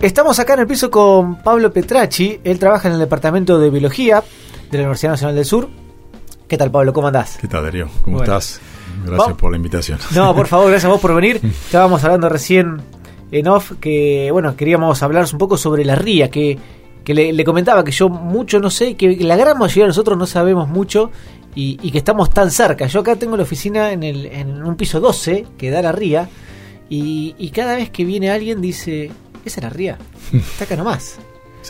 Estamos 0.00 0.38
acá 0.38 0.54
en 0.54 0.60
el 0.60 0.66
piso 0.66 0.90
con 0.90 1.42
Pablo 1.42 1.70
Petracci. 1.70 2.40
Él 2.42 2.58
trabaja 2.58 2.88
en 2.88 2.94
el 2.94 3.00
departamento 3.00 3.58
de 3.58 3.68
biología 3.68 4.24
de 4.70 4.78
la 4.78 4.84
Universidad 4.84 5.10
Nacional 5.12 5.36
del 5.36 5.44
Sur. 5.44 5.68
¿Qué 6.48 6.56
tal, 6.56 6.70
Pablo? 6.70 6.94
¿Cómo 6.94 7.08
andás? 7.08 7.36
¿Qué 7.38 7.46
tal, 7.46 7.64
Darío? 7.64 7.86
¿Cómo 8.00 8.22
estás? 8.22 8.62
Gracias 9.04 9.36
por 9.36 9.50
la 9.50 9.58
invitación. 9.58 9.98
No, 10.14 10.34
por 10.34 10.46
favor, 10.46 10.70
gracias 10.70 10.86
a 10.86 10.92
vos 10.92 11.02
por 11.02 11.14
venir. 11.14 11.38
Estábamos 11.66 12.02
hablando 12.02 12.30
recién 12.30 12.80
en 13.30 13.46
off 13.48 13.72
que, 13.78 14.30
bueno, 14.32 14.56
queríamos 14.56 15.02
hablar 15.02 15.26
un 15.30 15.38
poco 15.38 15.58
sobre 15.58 15.84
la 15.84 15.96
ría, 15.96 16.30
que, 16.30 16.58
que 17.04 17.12
le, 17.12 17.44
comentaba 17.44 17.84
que 17.84 17.92
yo 17.92 18.08
mucho 18.08 18.58
no 18.58 18.70
sé, 18.70 18.94
que 18.94 19.16
la 19.16 19.36
gran 19.36 19.58
mayoría 19.58 19.84
de 19.84 19.88
nosotros 19.88 20.16
no 20.16 20.26
sabemos 20.26 20.66
mucho 20.66 21.10
y, 21.54 21.76
que 21.90 21.98
estamos 21.98 22.30
tan 22.30 22.50
cerca. 22.50 22.86
Yo 22.86 23.00
acá 23.00 23.16
tengo 23.16 23.36
la 23.36 23.42
oficina 23.42 23.92
en, 23.92 24.02
el, 24.02 24.24
en 24.24 24.62
un 24.62 24.76
piso 24.76 24.98
12 24.98 25.44
que 25.58 25.70
da 25.70 25.82
la 25.82 25.92
ría 25.92 26.26
y, 26.88 27.34
y 27.38 27.50
cada 27.50 27.76
vez 27.76 27.90
que 27.90 28.06
viene 28.06 28.30
alguien 28.30 28.62
dice, 28.62 29.10
es 29.44 29.62
la 29.62 29.70
ría, 29.70 29.98
está 30.32 30.64
acá 30.64 30.76
nomás. 30.76 31.18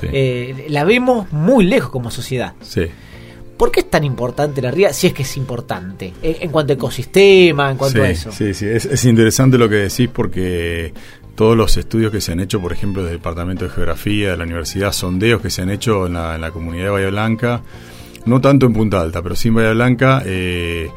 Eh, 0.03 0.67
la 0.69 0.85
vemos 0.85 1.31
muy 1.33 1.65
lejos 1.65 1.91
como 1.91 2.11
sociedad. 2.11 2.55
Sí. 2.63 2.87
¿Por 3.57 3.71
qué 3.71 3.81
es 3.81 3.91
tan 3.91 4.05
importante 4.05 4.63
la 4.63 4.71
ría? 4.71 4.93
Si 4.93 5.07
es 5.07 5.13
que 5.13 5.23
es 5.23 5.37
importante. 5.37 6.15
En, 6.23 6.51
cuanto 6.51 6.73
a 6.73 6.77
ecosistema, 6.77 7.71
en 7.71 7.77
cuanto 7.77 8.03
a 8.03 8.09
eso. 8.09 8.33
Sí, 8.33 8.55
sí, 8.55 8.67
es, 8.67 9.05
interesante 9.05 9.59
lo 9.59 9.69
que 9.69 9.75
decís 9.75 10.09
porque 10.11 10.95
todos 11.35 11.57
los 11.57 11.77
estudios 11.77 12.11
que 12.11 12.23
se 12.23 12.33
han 12.33 12.41
hecho, 12.41 12.61
por 12.61 12.73
ejemplo, 12.73 13.03
del 13.03 13.15
Departamento 13.19 13.67
de 13.67 13.71
Geografía 13.71 14.31
de 14.31 14.37
la 14.39 14.45
Universidad, 14.45 14.93
sondeos 14.93 15.43
que 15.43 15.51
se 15.51 15.61
han 15.61 15.69
hecho 15.69 16.07
en 16.07 16.15
la, 16.15 16.37
en 16.37 16.41
la 16.41 16.53
comunidad 16.53 16.85
de 16.85 16.91
Bahía 16.91 17.11
Blanca, 17.11 17.63
no 18.25 18.41
tanto 18.41 18.65
en 18.65 18.73
Punta 18.73 19.01
Alta, 19.01 19.21
pero 19.21 19.37
sí 19.37 19.49
en 19.49 19.57
Bahía 19.57 19.73
Blanca, 19.73 20.23
eh, 20.25 20.91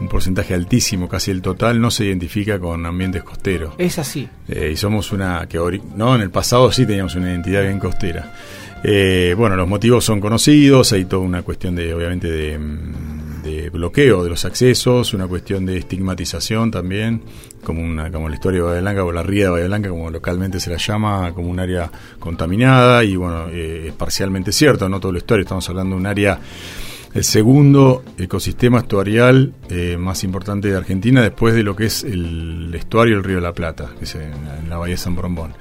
un 0.00 0.08
porcentaje 0.08 0.54
altísimo, 0.54 1.08
casi 1.08 1.30
el 1.30 1.42
total, 1.42 1.80
no 1.80 1.90
se 1.90 2.06
identifica 2.06 2.58
con 2.58 2.84
ambientes 2.86 3.22
costeros. 3.22 3.74
Es 3.78 3.98
así. 3.98 4.28
Eh, 4.48 4.70
y 4.72 4.76
somos 4.76 5.12
una 5.12 5.46
que 5.46 5.58
no 5.94 6.14
en 6.14 6.22
el 6.22 6.30
pasado 6.30 6.72
sí 6.72 6.86
teníamos 6.86 7.14
una 7.14 7.30
identidad 7.30 7.62
bien 7.62 7.78
costera. 7.78 8.32
Eh, 8.82 9.34
bueno, 9.36 9.56
los 9.56 9.68
motivos 9.68 10.04
son 10.04 10.20
conocidos, 10.20 10.92
hay 10.92 11.04
toda 11.04 11.22
una 11.22 11.42
cuestión 11.42 11.76
de, 11.76 11.92
obviamente, 11.92 12.30
de, 12.30 12.58
de, 13.44 13.68
bloqueo 13.68 14.24
de 14.24 14.30
los 14.30 14.46
accesos, 14.46 15.12
una 15.12 15.26
cuestión 15.26 15.66
de 15.66 15.76
estigmatización 15.76 16.70
también, 16.70 17.22
como 17.62 17.82
una, 17.82 18.10
como 18.10 18.28
el 18.28 18.34
estuario 18.34 18.62
de 18.62 18.68
Bahía 18.68 18.80
Blanca 18.80 19.04
o 19.04 19.12
la 19.12 19.22
ría 19.22 19.44
de 19.44 19.50
Bahía 19.50 19.66
Blanca, 19.66 19.90
como 19.90 20.10
localmente 20.10 20.60
se 20.60 20.70
la 20.70 20.78
llama, 20.78 21.32
como 21.34 21.50
un 21.50 21.60
área 21.60 21.90
contaminada, 22.18 23.04
y 23.04 23.16
bueno, 23.16 23.48
eh, 23.50 23.88
es 23.88 23.92
parcialmente 23.92 24.50
cierto, 24.50 24.88
no 24.88 24.98
todo 24.98 25.10
el 25.12 25.18
estuario, 25.18 25.42
estamos 25.42 25.68
hablando 25.68 25.96
de 25.96 26.00
un 26.00 26.06
área 26.06 26.40
el 27.14 27.24
segundo 27.24 28.04
ecosistema 28.18 28.78
estuarial 28.78 29.52
eh, 29.68 29.96
más 29.98 30.22
importante 30.22 30.68
de 30.68 30.76
Argentina 30.76 31.22
después 31.22 31.54
de 31.54 31.62
lo 31.62 31.74
que 31.74 31.86
es 31.86 32.04
el 32.04 32.72
estuario 32.74 33.16
del 33.16 33.24
río 33.24 33.36
de 33.36 33.42
la 33.42 33.52
Plata, 33.52 33.90
que 33.98 34.04
es 34.04 34.14
en, 34.14 34.32
la 34.68 34.78
bahía 34.78 34.94
de 34.94 34.98
San 34.98 35.16
Brombón. 35.16 35.54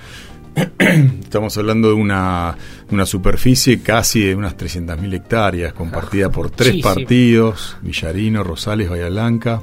Estamos 0.79 1.57
hablando 1.57 1.87
de 1.87 1.95
una, 1.95 2.55
una 2.91 3.05
superficie 3.05 3.81
casi 3.81 4.21
de 4.21 4.35
unas 4.35 4.57
300.000 4.57 5.13
hectáreas, 5.13 5.73
compartida 5.73 6.29
por 6.29 6.51
tres 6.51 6.83
partidos, 6.83 7.77
Villarino, 7.81 8.43
Rosales, 8.43 8.89
Bahía 8.89 9.09
Blanca. 9.09 9.61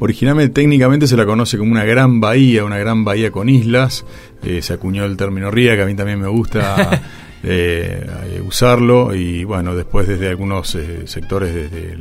Originalmente, 0.00 0.62
técnicamente 0.62 1.06
se 1.06 1.16
la 1.16 1.26
conoce 1.26 1.58
como 1.58 1.72
una 1.72 1.84
gran 1.84 2.20
bahía, 2.20 2.64
una 2.64 2.78
gran 2.78 3.04
bahía 3.04 3.30
con 3.30 3.50
islas. 3.50 4.06
Eh, 4.42 4.62
se 4.62 4.72
acuñó 4.72 5.04
el 5.04 5.16
término 5.16 5.50
ría, 5.50 5.76
que 5.76 5.82
a 5.82 5.86
mí 5.86 5.94
también 5.94 6.18
me 6.18 6.28
gusta 6.28 7.02
eh, 7.42 8.42
usarlo 8.46 9.14
y 9.14 9.44
bueno, 9.44 9.74
después 9.74 10.06
desde 10.06 10.28
algunos 10.28 10.74
eh, 10.74 11.02
sectores 11.06 11.70
de, 11.70 11.96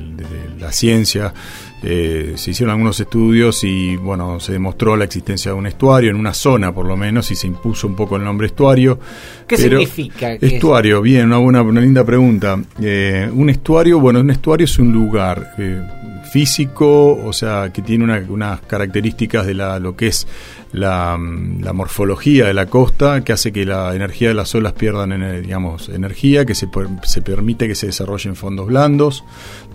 la 0.59 0.73
ciencia 0.73 1.33
eh, 1.81 2.33
se 2.35 2.51
hicieron 2.51 2.71
algunos 2.71 2.99
estudios 2.99 3.63
y 3.63 3.95
bueno, 3.95 4.41
se 4.41 4.51
demostró 4.51 4.97
la 4.97 5.05
existencia 5.05 5.51
de 5.51 5.57
un 5.57 5.67
estuario 5.67 6.09
en 6.09 6.17
una 6.17 6.33
zona 6.33 6.73
por 6.73 6.85
lo 6.85 6.97
menos 6.97 7.31
y 7.31 7.35
se 7.35 7.47
impuso 7.47 7.87
un 7.87 7.95
poco 7.95 8.17
el 8.17 8.23
nombre 8.25 8.47
estuario. 8.47 8.99
¿Qué 9.47 9.55
significa? 9.55 10.33
Estuario, 10.33 11.01
bien, 11.01 11.27
una, 11.27 11.37
buena, 11.37 11.61
una 11.61 11.81
linda 11.81 12.03
pregunta. 12.03 12.55
Un 12.55 13.49
estuario, 13.49 13.99
bueno, 13.99 14.19
un 14.19 14.31
estuario 14.31 14.65
es 14.65 14.77
un 14.77 14.91
lugar 14.91 15.55
físico, 16.29 17.13
o 17.13 17.33
sea, 17.33 17.71
que 17.73 17.81
tiene 17.81 18.21
unas 18.29 18.61
características 18.61 19.45
de 19.45 19.53
la, 19.53 19.79
lo 19.79 19.95
que 19.95 20.07
es 20.07 20.27
la, 20.71 21.17
la, 21.59 21.73
morfología 21.73 22.45
de 22.45 22.53
la 22.53 22.67
costa, 22.67 23.23
que 23.23 23.33
hace 23.33 23.51
que 23.51 23.65
la 23.65 23.95
energía 23.95 24.27
de 24.27 24.33
las 24.33 24.53
olas 24.53 24.73
pierdan, 24.73 25.41
digamos, 25.41 25.89
energía, 25.89 26.45
que 26.45 26.55
se, 26.55 26.67
se 27.03 27.21
permite 27.21 27.67
que 27.67 27.75
se 27.75 27.87
desarrollen 27.87 28.35
fondos 28.35 28.67
blandos, 28.67 29.23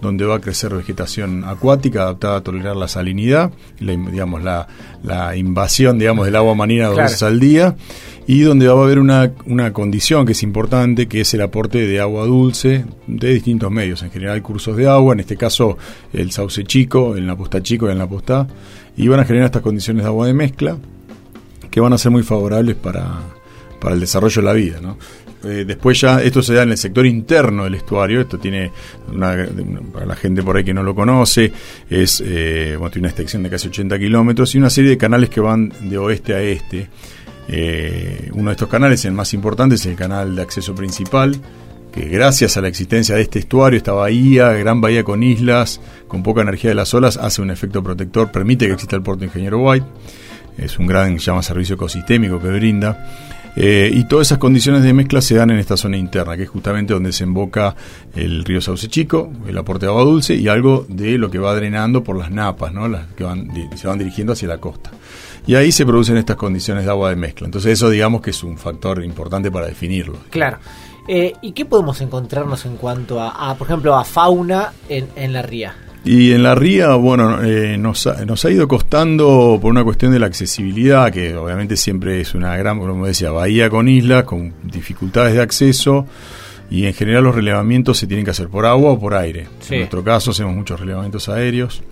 donde 0.01 0.25
va 0.25 0.37
a 0.37 0.41
crecer 0.41 0.75
vegetación 0.75 1.45
acuática 1.45 2.03
adaptada 2.03 2.37
a 2.37 2.41
tolerar 2.43 2.77
la 2.77 2.89
salinidad, 2.89 3.53
la, 3.81 3.93
digamos, 3.93 4.43
la, 4.43 4.69
la 5.03 5.37
invasión, 5.37 5.99
digamos, 5.99 6.27
del 6.27 6.37
agua 6.37 6.55
marina 6.55 6.87
dos 6.87 6.97
veces 6.97 7.23
al 7.23 7.41
día, 7.41 7.77
y 8.27 8.41
donde 8.41 8.69
va 8.69 8.81
a 8.81 8.85
haber 8.85 8.99
una, 8.99 9.33
una 9.47 9.73
condición 9.73 10.25
que 10.25 10.33
es 10.33 10.43
importante, 10.43 11.07
que 11.09 11.21
es 11.21 11.35
el 11.35 11.43
aporte 11.43 11.87
de 11.87 12.01
agua 12.01 12.27
dulce 12.27 12.85
de 13.07 13.35
distintos 13.35 13.71
medios, 13.71 14.03
en 14.03 14.11
general 14.11 14.41
cursos 14.43 14.77
de 14.77 14.89
agua, 14.89 15.15
en 15.15 15.21
este 15.21 15.37
caso 15.37 15.77
el 16.13 16.31
sauce 16.33 16.65
chico, 16.65 17.17
el 17.17 17.27
napusta 17.27 17.63
chico 17.63 17.87
y 17.89 17.93
el 17.93 17.99
napustá, 17.99 18.47
y 18.97 19.09
van 19.09 19.21
a 19.21 19.25
generar 19.25 19.47
estas 19.47 19.63
condiciones 19.63 20.05
de 20.05 20.09
agua 20.09 20.27
de 20.27 20.35
mezcla 20.35 20.79
que 21.71 21.81
van 21.81 21.93
a 21.93 21.99
ser 21.99 22.13
muy 22.13 22.23
favorables 22.23 22.77
para, 22.77 23.21
para 23.81 23.95
el 23.95 24.01
desarrollo 24.01 24.41
de 24.41 24.47
la 24.47 24.53
vida. 24.53 24.81
¿no? 24.81 24.97
Eh, 25.45 25.65
después 25.67 26.01
ya 26.01 26.23
esto 26.23 26.43
se 26.43 26.55
da 26.55 26.63
en 26.63 26.71
el 26.71 26.79
sector 26.79 27.05
interno 27.05 27.65
del 27.65 27.75
estuario, 27.75 28.21
esto 28.23 28.39
tiene, 28.39 28.71
una, 29.13 29.47
para 29.93 30.07
la 30.07 30.17
gente 30.17 30.43
por 30.43 30.57
ahí 30.57 30.65
que 30.65 30.73
no 30.73 30.83
lo 30.83 30.95
conoce, 30.95 31.53
es 31.91 32.23
eh, 32.25 32.79
tiene 32.79 32.99
una 33.01 33.09
extensión 33.09 33.43
de 33.43 33.51
casi 33.51 33.69
80 33.69 33.99
kilómetros 33.99 34.55
y 34.55 34.59
una 34.59 34.71
serie 34.71 34.91
de 34.91 34.99
canales 34.99 35.29
que 35.29 35.41
van 35.41 35.73
de 35.83 35.99
oeste 35.99 36.35
a 36.35 36.41
este. 36.41 36.89
Eh, 37.49 38.31
uno 38.33 38.51
de 38.51 38.53
estos 38.53 38.69
canales, 38.69 39.05
el 39.05 39.13
más 39.13 39.35
importante, 39.35 39.75
es 39.77 39.87
el 39.87 39.97
canal 39.97 40.37
de 40.37 40.43
acceso 40.43 40.75
principal, 40.75 41.37
que 41.93 42.09
gracias 42.09 42.57
a 42.57 42.61
la 42.61 42.69
existencia 42.69 43.15
de 43.15 43.23
este 43.23 43.39
estuario, 43.39 43.77
esta 43.77 43.93
bahía, 43.93 44.53
gran 44.53 44.81
bahía 44.81 45.05
con 45.05 45.23
islas, 45.23 45.81
con 46.09 46.23
poca 46.23 46.43
energía 46.43 46.71
de 46.71 46.75
las 46.75 46.93
olas, 46.95 47.17
hace 47.17 47.43
un 47.43 47.51
efecto 47.51 47.83
protector, 47.83 48.33
permite 48.33 48.67
que 48.67 48.73
exista 48.73 48.97
el 48.97 49.03
puerto 49.03 49.25
Ingeniero 49.25 49.61
White. 49.61 49.87
Es 50.59 50.79
un 50.79 50.87
gran, 50.87 51.19
llama 51.19 51.43
servicio 51.43 51.75
ecosistémico 51.75 52.41
que 52.41 52.49
brinda. 52.49 53.07
Eh, 53.57 53.91
y 53.93 54.05
todas 54.05 54.29
esas 54.29 54.39
condiciones 54.39 54.83
de 54.83 54.93
mezcla 54.93 55.21
se 55.21 55.37
dan 55.37 55.51
en 55.51 55.59
esta 55.59 55.77
zona 55.77 55.97
interna, 55.97 56.37
que 56.37 56.45
es 56.45 56.49
justamente 56.49 56.93
donde 56.93 57.13
se 57.13 57.25
emboca 57.25 57.77
el 58.15 58.45
río 58.45 58.61
Sauce 58.61 58.89
Chico, 58.89 59.31
el 59.47 59.57
aporte 59.57 59.87
de 59.87 59.93
agua 59.93 60.03
dulce 60.03 60.35
y 60.35 60.49
algo 60.49 60.85
de 60.89 61.19
lo 61.19 61.31
que 61.31 61.39
va 61.39 61.55
drenando 61.55 62.03
por 62.03 62.19
las 62.19 62.31
napas, 62.31 62.73
¿no? 62.73 62.89
las 62.89 63.07
que 63.13 63.23
van, 63.23 63.49
se 63.77 63.87
van 63.87 63.99
dirigiendo 63.99 64.33
hacia 64.33 64.49
la 64.49 64.59
costa. 64.59 64.91
Y 65.47 65.55
ahí 65.55 65.71
se 65.71 65.87
producen 65.87 66.17
estas 66.17 66.37
condiciones 66.37 66.85
de 66.85 66.91
agua 66.91 67.11
de 67.11 67.17
mezcla. 67.17 67.45
Entonces 67.45 67.73
eso 67.73 67.91
digamos 67.91 68.23
que 68.23 68.31
es 68.31 68.43
un 68.43 68.59
factor 68.59 69.05
importante 69.05 69.51
para 69.51 69.67
definirlo. 69.67 70.19
Claro. 70.31 70.59
Eh, 71.07 71.35
¿Y 71.43 71.53
qué 71.53 71.67
podemos 71.67 72.01
encontrarnos 72.01 72.65
en 72.65 72.77
cuanto 72.77 73.21
a, 73.21 73.55
por 73.57 73.67
ejemplo, 73.67 73.95
a 73.95 74.05
fauna 74.05 74.73
en, 74.89 75.09
en 75.17 75.33
la 75.35 75.43
ría? 75.43 75.75
Y 76.05 76.33
en 76.33 76.43
la 76.43 76.55
ría, 76.55 76.95
bueno, 76.97 77.43
eh, 77.43 77.79
nos, 77.79 78.07
ha, 78.07 78.27
nos 78.27 78.45
ha 78.45 78.51
ido 78.51 78.69
costando 78.69 79.59
por 79.61 79.71
una 79.71 79.83
cuestión 79.83 80.13
de 80.13 80.19
la 80.19 80.27
accesibilidad, 80.27 81.11
que 81.11 81.35
obviamente 81.35 81.79
siempre 81.79 82.21
es 82.21 82.35
una 82.35 82.55
gran, 82.59 82.79
como 82.79 83.07
decía, 83.07 83.31
bahía 83.31 83.71
con 83.71 83.89
islas, 83.89 84.25
con 84.25 84.53
dificultades 84.63 85.33
de 85.33 85.41
acceso, 85.41 86.07
y 86.71 86.85
en 86.85 86.93
general 86.93 87.25
los 87.25 87.35
relevamientos 87.35 87.99
se 87.99 88.07
tienen 88.07 88.25
que 88.25 88.33
hacer 88.33 88.49
por 88.49 88.67
agua 88.67 88.93
o 88.93 89.01
por 89.01 89.15
aire. 89.15 89.47
En 89.71 89.79
nuestro 89.79 90.05
caso 90.05 90.33
hacemos 90.33 90.55
muchos 90.55 90.79
relevamientos 90.79 91.31
aéreos, 91.31 91.83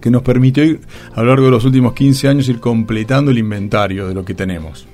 que 0.00 0.10
nos 0.10 0.22
permitió 0.22 0.64
ir, 0.64 0.80
a 1.14 1.20
lo 1.20 1.28
largo 1.28 1.44
de 1.46 1.50
los 1.50 1.64
últimos 1.66 1.92
15 1.92 2.28
años 2.28 2.48
ir 2.48 2.58
completando 2.58 3.30
el 3.30 3.38
inventario 3.38 4.08
de 4.08 4.14
lo 4.14 4.24
que 4.24 4.32
tenemos. 4.32 4.86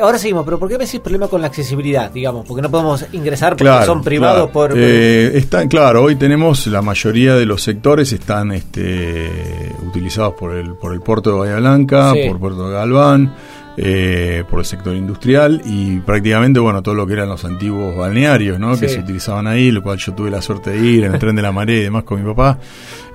Ahora 0.00 0.18
seguimos, 0.18 0.44
pero 0.44 0.58
¿por 0.58 0.68
qué 0.68 0.78
me 0.78 0.84
decís 0.84 1.00
problema 1.00 1.26
con 1.26 1.40
la 1.40 1.48
accesibilidad, 1.48 2.10
digamos? 2.10 2.46
Porque 2.46 2.62
no 2.62 2.70
podemos 2.70 3.04
ingresar 3.12 3.56
porque 3.56 3.84
son 3.84 4.02
privados 4.02 4.50
por... 4.50 4.72
Eh, 4.76 5.44
claro, 5.68 6.04
hoy 6.04 6.16
tenemos 6.16 6.66
la 6.68 6.80
mayoría 6.80 7.34
de 7.34 7.44
los 7.44 7.62
sectores 7.62 8.12
están 8.12 8.52
este, 8.52 9.74
utilizados 9.86 10.34
por 10.34 10.54
el, 10.54 10.74
por 10.74 10.92
el 10.92 11.00
puerto 11.00 11.32
de 11.32 11.38
Bahía 11.38 11.56
Blanca, 11.56 12.12
por 12.28 12.38
Puerto 12.38 12.68
de 12.68 12.74
Galván, 12.74 13.34
eh, 13.76 14.44
por 14.48 14.60
el 14.60 14.64
sector 14.64 14.94
industrial 14.94 15.62
y 15.64 16.00
prácticamente, 16.00 16.60
bueno, 16.60 16.82
todo 16.82 16.94
lo 16.94 17.06
que 17.06 17.14
eran 17.14 17.28
los 17.28 17.44
antiguos 17.44 17.96
balnearios, 17.96 18.58
¿no? 18.58 18.78
Que 18.78 18.88
se 18.88 19.00
utilizaban 19.00 19.46
ahí, 19.46 19.70
lo 19.70 19.82
cual 19.82 19.98
yo 19.98 20.14
tuve 20.14 20.30
la 20.30 20.42
suerte 20.42 20.70
de 20.70 20.86
ir 20.86 21.04
en 21.04 21.14
el 21.14 21.18
tren 21.18 21.36
de 21.36 21.42
la 21.42 21.52
marea 21.52 21.78
y 21.78 21.82
demás 21.82 22.04
con 22.04 22.22
mi 22.22 22.28
papá. 22.28 22.58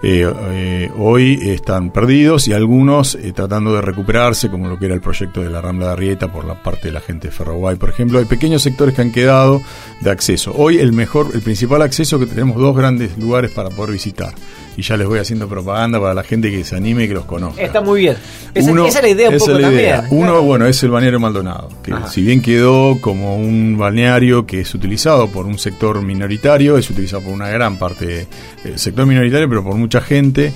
Eh, 0.04 0.32
eh, 0.52 0.92
hoy 0.96 1.40
están 1.42 1.92
perdidos 1.92 2.48
y 2.48 2.54
algunos 2.54 3.16
eh, 3.16 3.34
tratando 3.34 3.74
de 3.74 3.82
recuperarse, 3.82 4.50
como 4.50 4.68
lo 4.68 4.78
que 4.78 4.86
era 4.86 4.94
el 4.94 5.02
proyecto 5.02 5.42
de 5.42 5.50
la 5.50 5.60
Rambla 5.60 5.88
de 5.88 5.94
Arrieta 5.94 6.32
por 6.32 6.46
la 6.46 6.62
parte 6.62 6.90
de 6.90 6.94
la 6.94 7.02
gente 7.02 7.30
de 7.30 7.34
Ferroguay, 7.34 7.78
por 7.78 7.90
ejemplo. 7.90 8.20
Hay 8.20 8.26
pequeños 8.26 8.62
sectores 8.62 8.94
que 8.94 9.02
han 9.02 9.12
quedado 9.12 9.62
de 10.02 10.12
acceso. 10.12 10.54
Hoy 10.56 10.78
el 10.78 10.94
mejor, 10.94 11.32
el 11.34 11.42
principal 11.42 11.82
acceso 11.82 12.20
que 12.20 12.28
tenemos 12.28 12.58
dos 12.58 12.76
grandes 12.76 13.18
lugares 13.18 13.50
para 13.52 13.70
poder 13.70 13.94
visitar. 13.94 14.34
Y 14.78 14.84
ya 14.84 14.96
les 14.96 15.08
voy 15.08 15.18
haciendo 15.18 15.50
propaganda 15.50 16.00
para 16.00 16.14
la 16.14 16.24
gente 16.24 16.52
que 16.52 16.64
se 16.64 16.76
anime 16.76 17.06
y 17.06 17.08
que 17.08 17.16
los 17.16 17.26
conozca. 17.26 17.62
Está 17.62 17.82
muy 17.82 18.02
bien. 18.02 18.16
Esa, 18.54 18.70
es 18.70 19.02
la 19.02 19.10
idea 19.10 19.30
un 19.30 19.38
poco 19.40 19.60
también. 19.60 20.02
Uno, 20.12 20.44
bueno, 20.44 20.68
es 20.68 20.82
el 20.84 20.92
balneario 20.92 21.20
Maldonado, 21.20 21.70
que 21.84 21.94
si 22.08 22.22
bien 22.22 22.42
quedó 22.42 23.02
como 23.02 23.38
un 23.38 23.76
balneario 23.78 24.46
que 24.46 24.62
es 24.62 24.74
utilizado 24.76 25.28
por 25.30 25.48
un 25.48 25.58
sector 25.58 26.02
minoritario, 26.04 26.78
es 26.78 26.90
utilizado 26.90 27.24
por 27.24 27.34
una 27.34 27.50
gran 27.50 27.78
parte 27.80 28.28
del 28.64 28.78
sector 28.78 29.08
minoritario, 29.08 29.50
pero 29.50 29.64
por 29.64 29.76
mucha 29.76 30.00
gente, 30.00 30.54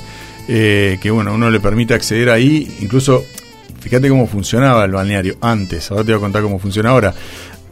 eh, 0.47 0.99
que 1.01 1.09
bueno, 1.09 1.33
uno 1.33 1.49
le 1.49 1.59
permite 1.59 1.95
acceder 1.95 2.29
ahí, 2.29 2.77
incluso 2.79 3.23
fíjate 3.79 4.07
cómo 4.07 4.27
funcionaba 4.27 4.85
el 4.85 4.91
balneario 4.91 5.37
antes, 5.41 5.89
ahora 5.89 6.03
te 6.03 6.11
voy 6.11 6.19
a 6.19 6.21
contar 6.21 6.43
cómo 6.43 6.59
funciona 6.59 6.91
ahora. 6.91 7.13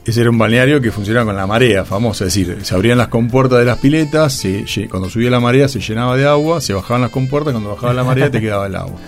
Ese 0.09 0.21
era 0.21 0.31
un 0.31 0.39
balneario 0.39 0.81
que 0.81 0.91
funcionaba 0.91 1.27
con 1.27 1.35
la 1.35 1.45
marea 1.45 1.85
famosa, 1.85 2.25
es 2.25 2.33
decir, 2.33 2.57
se 2.63 2.73
abrían 2.73 2.97
las 2.97 3.09
compuertas 3.09 3.59
de 3.59 3.65
las 3.65 3.77
piletas, 3.77 4.33
se, 4.33 4.65
cuando 4.89 5.07
subía 5.07 5.29
la 5.29 5.39
marea 5.39 5.67
se 5.67 5.79
llenaba 5.81 6.17
de 6.17 6.25
agua, 6.25 6.61
se 6.61 6.73
bajaban 6.73 7.03
las 7.03 7.11
compuertas, 7.11 7.53
cuando 7.53 7.69
bajaba 7.69 7.93
la 7.93 8.03
marea 8.03 8.31
te 8.31 8.41
quedaba 8.41 8.65
el 8.65 8.75
agua. 8.75 8.99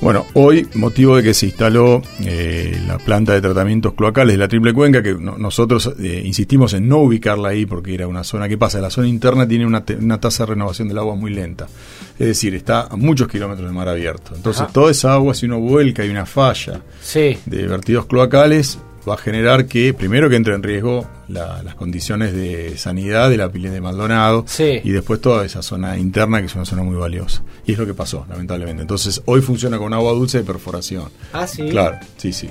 Bueno, 0.00 0.24
hoy, 0.34 0.68
motivo 0.74 1.16
de 1.16 1.24
que 1.24 1.34
se 1.34 1.46
instaló 1.46 2.00
eh, 2.20 2.80
la 2.86 2.98
planta 2.98 3.32
de 3.32 3.40
tratamientos 3.40 3.94
cloacales 3.94 4.34
de 4.34 4.38
la 4.38 4.46
Triple 4.46 4.72
Cuenca, 4.72 5.02
que 5.02 5.14
nosotros 5.14 5.92
eh, 5.98 6.22
insistimos 6.24 6.74
en 6.74 6.86
no 6.86 6.98
ubicarla 6.98 7.48
ahí 7.48 7.66
porque 7.66 7.94
era 7.94 8.06
una 8.06 8.22
zona 8.22 8.48
que 8.48 8.56
pasa, 8.56 8.80
la 8.80 8.90
zona 8.90 9.08
interna 9.08 9.48
tiene 9.48 9.66
una, 9.66 9.82
una, 9.98 10.20
tasa 10.20 10.44
de 10.44 10.50
renovación 10.50 10.86
del 10.86 10.98
agua 10.98 11.16
muy 11.16 11.34
lenta. 11.34 11.66
Es 12.20 12.26
decir, 12.28 12.54
está 12.54 12.82
a 12.82 12.94
muchos 12.94 13.26
kilómetros 13.26 13.66
de 13.66 13.74
mar 13.74 13.88
abierto. 13.88 14.30
Entonces, 14.36 14.68
toda 14.72 14.92
esa 14.92 15.12
agua, 15.12 15.34
si 15.34 15.46
uno 15.46 15.58
vuelca 15.58 16.04
y 16.04 16.10
una 16.10 16.24
falla 16.24 16.82
de 17.46 17.66
vertidos 17.66 18.06
cloacales, 18.06 18.78
va 19.08 19.14
a 19.14 19.18
generar 19.18 19.66
que, 19.66 19.94
primero 19.94 20.28
que 20.28 20.36
entre 20.36 20.54
en 20.54 20.62
riesgo 20.62 21.06
las 21.28 21.74
condiciones 21.74 22.32
de 22.32 22.76
sanidad 22.78 23.30
de 23.30 23.36
la 23.36 23.50
pileta 23.50 23.74
de 23.74 23.80
Maldonado 23.80 24.44
y 24.58 24.90
después 24.90 25.20
toda 25.20 25.44
esa 25.44 25.62
zona 25.62 25.98
interna 25.98 26.40
que 26.40 26.46
es 26.46 26.54
una 26.54 26.64
zona 26.64 26.82
muy 26.82 26.96
valiosa. 26.96 27.42
Y 27.64 27.72
es 27.72 27.78
lo 27.78 27.86
que 27.86 27.94
pasó, 27.94 28.26
lamentablemente. 28.28 28.82
Entonces, 28.82 29.22
hoy 29.26 29.40
funciona 29.40 29.78
con 29.78 29.92
agua 29.92 30.12
dulce 30.12 30.38
de 30.38 30.44
perforación. 30.44 31.10
Ah, 31.32 31.46
sí. 31.46 31.68
Claro, 31.68 31.98
sí, 32.16 32.32
sí. 32.32 32.50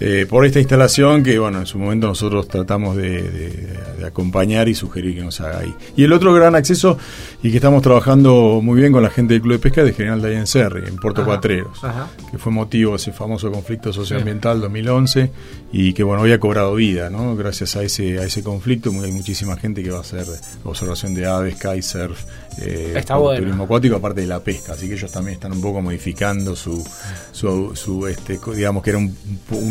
Eh, 0.00 0.26
por 0.28 0.46
esta 0.46 0.58
instalación 0.58 1.22
que, 1.22 1.38
bueno, 1.38 1.60
en 1.60 1.66
su 1.66 1.78
momento 1.78 2.06
nosotros 2.06 2.48
tratamos 2.48 2.96
de, 2.96 3.78
acompañar 4.06 4.66
y 4.68 4.74
sugerir 4.74 5.14
que 5.14 5.22
nos 5.22 5.40
haga 5.42 5.58
ahí. 5.58 5.74
Y 5.94 6.04
el 6.04 6.12
otro 6.14 6.32
gran 6.32 6.54
acceso, 6.54 6.96
y 7.42 7.50
que 7.50 7.56
estamos 7.56 7.82
trabajando 7.82 8.60
muy 8.62 8.80
bien 8.80 8.92
con 8.92 9.02
la 9.02 9.10
gente 9.10 9.34
del 9.34 9.42
Club 9.42 9.52
de 9.54 9.58
Pesca, 9.58 9.84
de 9.84 9.92
General 9.92 10.22
Dayan 10.22 10.46
Serri, 10.46 10.88
en 10.88 10.96
Puerto 10.96 11.22
Cuatreros, 11.24 11.78
que 12.30 12.38
fue 12.38 12.50
motivo 12.50 12.92
de 12.92 12.96
ese 12.96 13.12
famoso 13.12 13.52
conflicto 13.52 13.92
socioambiental 13.92 14.60
2011 14.62 15.30
y 15.72 15.92
que, 15.92 16.02
bueno, 16.02 16.22
hoy 16.22 16.32
ha 16.32 16.40
cobrado 16.40 16.74
vida, 16.74 17.10
¿no? 17.10 17.36
Gracias 17.36 17.76
a 17.76 17.82
ese, 17.82 18.18
a 18.18 18.24
ese 18.24 18.42
conflicto, 18.42 18.90
hay 19.02 19.12
muchísima 19.12 19.56
gente 19.58 19.82
que 19.82 19.90
va 19.90 19.98
a 19.98 20.00
hacer 20.00 20.26
observación 20.64 21.14
de 21.14 21.26
aves, 21.26 21.56
kitesurf, 21.56 22.24
eh, 22.60 23.02
turismo 23.06 23.64
acuático, 23.64 23.96
aparte 23.96 24.22
de 24.22 24.26
la 24.26 24.40
pesca. 24.40 24.72
Así 24.72 24.88
que 24.88 24.94
ellos 24.94 25.10
también 25.10 25.34
están 25.34 25.52
un 25.52 25.60
poco 25.60 25.80
modificando 25.80 26.54
su, 26.54 26.84
su, 27.32 28.06
este, 28.06 28.38
digamos 28.54 28.82
que 28.82 28.90
era 28.90 28.98
un, 28.98 29.14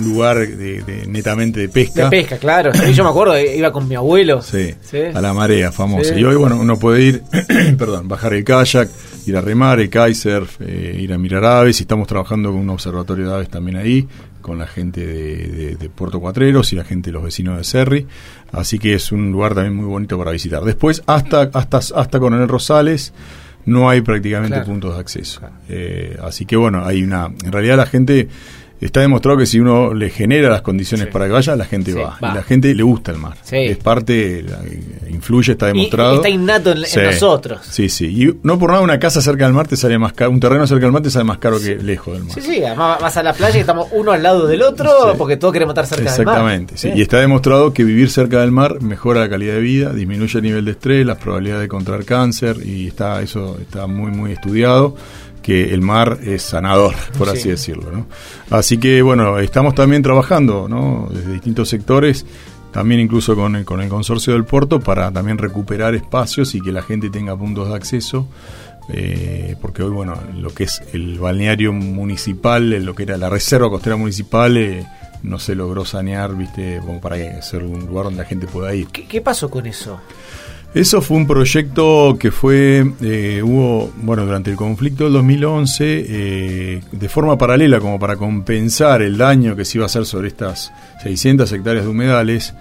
lugar 0.04 0.48
de, 0.48 1.06
netamente 1.08 1.62
de 1.62 1.70
pesca. 1.70 2.06
De 2.06 2.10
pesca, 2.10 2.38
claro. 2.38 2.72
yo 2.94 3.04
me 3.04 3.10
acuerdo, 3.10 3.40
iba 3.40 3.72
con 3.72 3.88
mi 3.88 3.96
abuelo. 3.96 4.42
Sí, 4.42 4.74
a 5.14 5.22
la 5.22 5.34
marea 5.34 5.72
famosa. 5.72 6.18
Y 6.18 6.24
hoy, 6.24 6.36
bueno, 6.36 6.58
uno 6.60 6.78
puede 6.78 7.02
ir, 7.02 7.24
perdón, 7.78 8.08
bajar 8.08 8.34
el 8.34 8.44
kayak, 8.44 8.90
ir 9.26 9.38
a 9.38 9.42
remar, 9.42 9.80
el 9.80 9.90
kitesurf, 9.90 10.62
eh, 10.62 10.98
ir 11.00 11.14
a 11.14 11.18
mirar 11.18 11.46
aves. 11.46 11.80
Y 11.80 11.84
estamos 11.84 12.08
trabajando 12.08 12.50
con 12.52 12.60
un 12.60 12.70
observatorio 12.70 13.30
de 13.30 13.36
aves 13.36 13.50
también 13.50 13.78
ahí 13.78 14.08
con 14.50 14.58
la 14.58 14.66
gente 14.68 15.06
de, 15.06 15.90
Puerto 15.90 16.20
Cuatreros 16.20 16.74
y 16.74 16.76
la 16.76 16.84
gente 16.84 17.10
de 17.10 17.14
los 17.14 17.24
vecinos 17.24 17.58
de 17.58 17.64
Serri. 17.64 18.08
Así 18.52 18.80
que 18.80 18.96
es 18.96 19.12
un 19.12 19.32
lugar 19.32 19.54
también 19.54 19.76
muy 19.76 19.86
bonito 19.86 20.18
para 20.18 20.32
visitar. 20.32 20.64
Después, 20.64 21.04
hasta, 21.06 21.52
hasta, 21.54 21.78
hasta 21.78 22.20
Coronel 22.20 22.48
Rosales, 22.48 23.14
no 23.66 23.90
hay 23.90 24.02
prácticamente 24.02 24.60
puntos 24.62 24.96
de 24.96 25.00
acceso. 25.00 25.42
Eh, 25.70 26.18
así 26.24 26.48
que 26.48 26.56
bueno, 26.56 26.84
hay 26.84 27.04
una. 27.04 27.26
En 27.26 27.52
realidad 27.52 27.78
la 27.78 27.86
gente 27.86 28.28
está 28.86 29.02
demostrado 29.02 29.38
que 29.38 29.46
si 29.46 29.60
uno 29.60 29.94
le 29.94 30.10
genera 30.10 30.50
las 30.50 30.62
condiciones 30.62 31.08
para 31.08 31.26
que 31.26 31.32
vaya, 31.32 31.56
la 31.56 31.66
gente 31.66 31.94
va. 31.94 32.18
Y 32.22 32.26
la 32.26 32.44
gente 32.44 32.74
le 32.74 32.84
gusta 32.84 33.12
el 33.12 33.18
mar. 33.18 33.38
Es 33.52 33.78
parte, 33.78 34.46
influye, 35.10 35.54
está 35.54 35.68
demostrado. 35.68 36.16
está 36.16 36.30
innato 36.30 36.72
en, 36.72 36.82
nosotros. 36.82 37.62
Sí, 37.70 37.90
sí. 37.90 38.06
Y 38.06 38.40
no 38.44 38.58
por 38.58 38.72
nada 38.72 38.82
una 38.82 39.00
casa 39.00 39.22
cerca 39.22 39.46
del 39.46 39.54
mar 39.54 39.68
te 39.68 39.76
sale 39.76 39.98
más 39.98 40.14
caro, 40.14 40.32
un 40.32 40.40
terreno 40.40 40.66
cerca 40.68 40.86
del 40.86 40.92
mar 40.92 41.02
te 41.02 41.12
sale 41.12 41.26
más 41.26 41.38
caro 41.40 41.60
que 41.60 41.76
lejos 41.76 42.14
del 42.14 42.24
mar. 42.24 42.34
Sí, 42.36 42.42
sí, 42.42 42.64
además 42.64 43.00
vas 43.02 43.18
a 43.18 43.24
la 43.24 43.34
playa 43.34 43.58
y 43.58 43.62
estamos 43.62 43.88
uno 43.92 44.12
al 44.12 44.24
lado 44.24 44.48
del 44.48 44.62
otro 44.62 45.16
porque 45.18 45.38
todos 45.38 45.54
queremos 45.54 45.74
estar 45.74 45.86
cerca 45.86 46.14
del 46.14 46.26
mar. 46.26 46.36
Exactamente, 46.36 46.78
sí. 46.78 46.92
Y 46.96 47.02
está 47.02 47.20
demostrado 47.20 47.74
que 47.74 47.84
vivir 47.84 48.10
cerca 48.10 48.42
del 48.42 48.52
mar 48.52 48.82
mejora 48.82 49.22
la 49.22 49.30
calidad 49.30 49.56
de 49.56 49.62
vida, 49.62 49.94
disminuye 49.94 50.38
el 50.38 50.44
nivel 50.44 50.66
de 50.66 50.72
estrés, 50.72 51.06
las 51.06 51.18
probabilidades 51.18 51.64
de 51.64 51.68
contraer 51.68 52.06
cáncer 52.06 52.58
y 52.66 52.88
está 52.88 53.22
eso 53.22 53.58
está 53.60 53.88
muy, 53.88 54.12
muy 54.12 54.32
estudiado 54.32 54.96
que 55.50 55.74
el 55.74 55.82
mar 55.82 56.20
es 56.24 56.44
sanador, 56.44 56.94
por 57.18 57.28
así 57.28 57.50
decirlo. 57.50 57.90
¿no? 57.92 58.06
Así 58.56 58.78
que 58.78 59.02
bueno, 59.02 59.40
estamos 59.40 59.74
también 59.74 60.04
trabajando 60.04 60.68
¿no? 60.70 61.10
desde 61.12 61.34
distintos 61.34 61.70
sectores, 61.70 62.24
también 62.72 63.02
incluso 63.02 63.36
con 63.36 63.56
el, 63.56 63.66
con 63.66 63.82
el 63.82 63.90
consorcio 63.90 64.34
del 64.34 64.46
puerto, 64.46 64.80
para 64.80 65.12
también 65.12 65.40
recuperar 65.40 65.96
espacios 65.96 66.54
y 66.54 66.62
que 66.62 66.72
la 66.72 66.84
gente 66.84 67.10
tenga 67.10 67.36
puntos 67.36 67.68
de 67.68 67.74
acceso. 67.74 68.28
Eh, 68.94 69.56
porque 69.60 69.82
hoy, 69.82 69.90
bueno, 69.90 70.20
lo 70.36 70.54
que 70.54 70.66
es 70.66 70.84
el 70.94 71.18
balneario 71.18 71.74
municipal, 71.74 72.70
lo 72.86 72.94
que 72.94 73.04
era 73.04 73.18
la 73.18 73.30
reserva 73.30 73.72
costera 73.72 73.96
municipal, 73.96 74.56
eh, 74.56 74.86
no 75.24 75.40
se 75.40 75.56
logró 75.56 75.84
sanear, 75.84 76.36
¿viste? 76.36 76.80
Como 76.86 77.02
para 77.02 77.42
ser 77.42 77.64
un 77.64 77.88
lugar 77.88 78.06
donde 78.06 78.22
la 78.22 78.30
gente 78.30 78.46
pueda 78.46 78.76
ir. 78.76 78.86
qué 78.88 79.22
pasó 79.22 79.50
con 79.50 79.66
eso? 79.66 80.00
Eso 80.74 81.02
fue 81.02 81.18
un 81.18 81.26
proyecto 81.26 82.16
que 82.20 82.30
fue, 82.30 82.86
eh, 83.02 83.42
hubo, 83.44 83.92
bueno, 83.98 84.24
durante 84.24 84.52
el 84.52 84.56
conflicto 84.56 85.06
del 85.06 85.14
2011, 85.14 86.06
eh, 86.08 86.82
de 86.92 87.10
forma 87.10 87.40
paralela, 87.40 87.80
como 87.80 88.00
para 88.00 88.18
compensar 88.18 89.02
el 89.02 89.18
daño 89.18 89.56
que 89.56 89.66
se 89.66 89.80
iba 89.80 89.86
a 89.86 89.88
hacer 89.88 90.06
sobre 90.06 90.28
estas 90.28 90.72
600 91.02 91.52
hectáreas 91.52 91.86
de 91.86 91.92
humedales, 91.92 92.54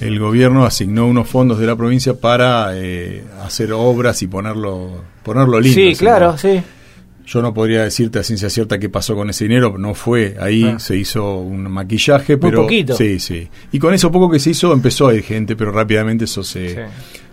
el 0.00 0.18
gobierno 0.18 0.64
asignó 0.64 1.06
unos 1.06 1.28
fondos 1.28 1.58
de 1.58 1.66
la 1.66 1.76
provincia 1.76 2.14
para 2.14 2.70
eh, 2.74 3.22
hacer 3.44 3.72
obras 3.74 4.22
y 4.22 4.28
ponerlo, 4.28 5.04
ponerlo 5.22 5.60
lindo. 5.60 5.74
Sí, 5.74 5.94
claro, 5.94 6.38
sí. 6.38 6.62
Yo 7.26 7.42
no 7.42 7.52
podría 7.52 7.84
decirte 7.84 8.18
a 8.18 8.22
ciencia 8.22 8.48
cierta 8.48 8.78
qué 8.78 8.88
pasó 8.88 9.14
con 9.14 9.28
ese 9.28 9.44
dinero, 9.44 9.76
no 9.76 9.94
fue 9.94 10.36
ahí, 10.40 10.64
ah. 10.64 10.78
se 10.78 10.96
hizo 10.96 11.36
un 11.36 11.70
maquillaje, 11.70 12.38
pero... 12.38 12.60
Un 12.60 12.64
poquito. 12.64 12.96
Sí, 12.96 13.20
sí. 13.20 13.46
Y 13.70 13.78
con 13.78 13.92
eso 13.92 14.10
poco 14.10 14.30
que 14.30 14.38
se 14.38 14.50
hizo 14.50 14.72
empezó 14.72 15.08
a 15.08 15.14
ir 15.14 15.22
gente, 15.22 15.54
pero 15.54 15.70
rápidamente 15.70 16.24
eso 16.24 16.42
se 16.42 16.86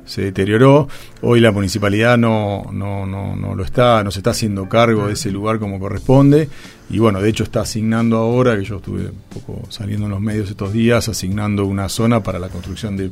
se 0.10 0.24
deterioró. 0.24 0.88
Hoy 1.22 1.40
la 1.40 1.52
municipalidad 1.52 2.18
no, 2.18 2.64
no, 2.74 3.06
no, 3.06 3.36
no 3.36 3.54
lo 3.54 3.64
está, 3.64 4.04
no 4.04 4.10
se 4.10 4.20
está 4.20 4.32
haciendo 4.32 4.68
cargo 4.68 5.06
de 5.08 5.14
ese 5.14 5.32
lugar 5.32 5.60
como 5.60 5.80
corresponde. 5.80 6.50
Y 6.90 6.98
bueno, 6.98 7.22
de 7.22 7.30
hecho 7.30 7.44
está 7.44 7.62
asignando 7.62 8.18
ahora, 8.18 8.58
que 8.58 8.64
yo 8.64 8.78
estuve 8.78 9.06
un 9.06 9.22
poco 9.30 9.62
saliendo 9.70 10.08
en 10.08 10.12
los 10.12 10.22
medios 10.22 10.50
estos 10.50 10.74
días, 10.74 11.08
asignando 11.08 11.64
una 11.66 11.88
zona 11.90 12.24
para 12.24 12.40
la 12.40 12.50
construcción 12.50 12.98
de, 12.98 13.12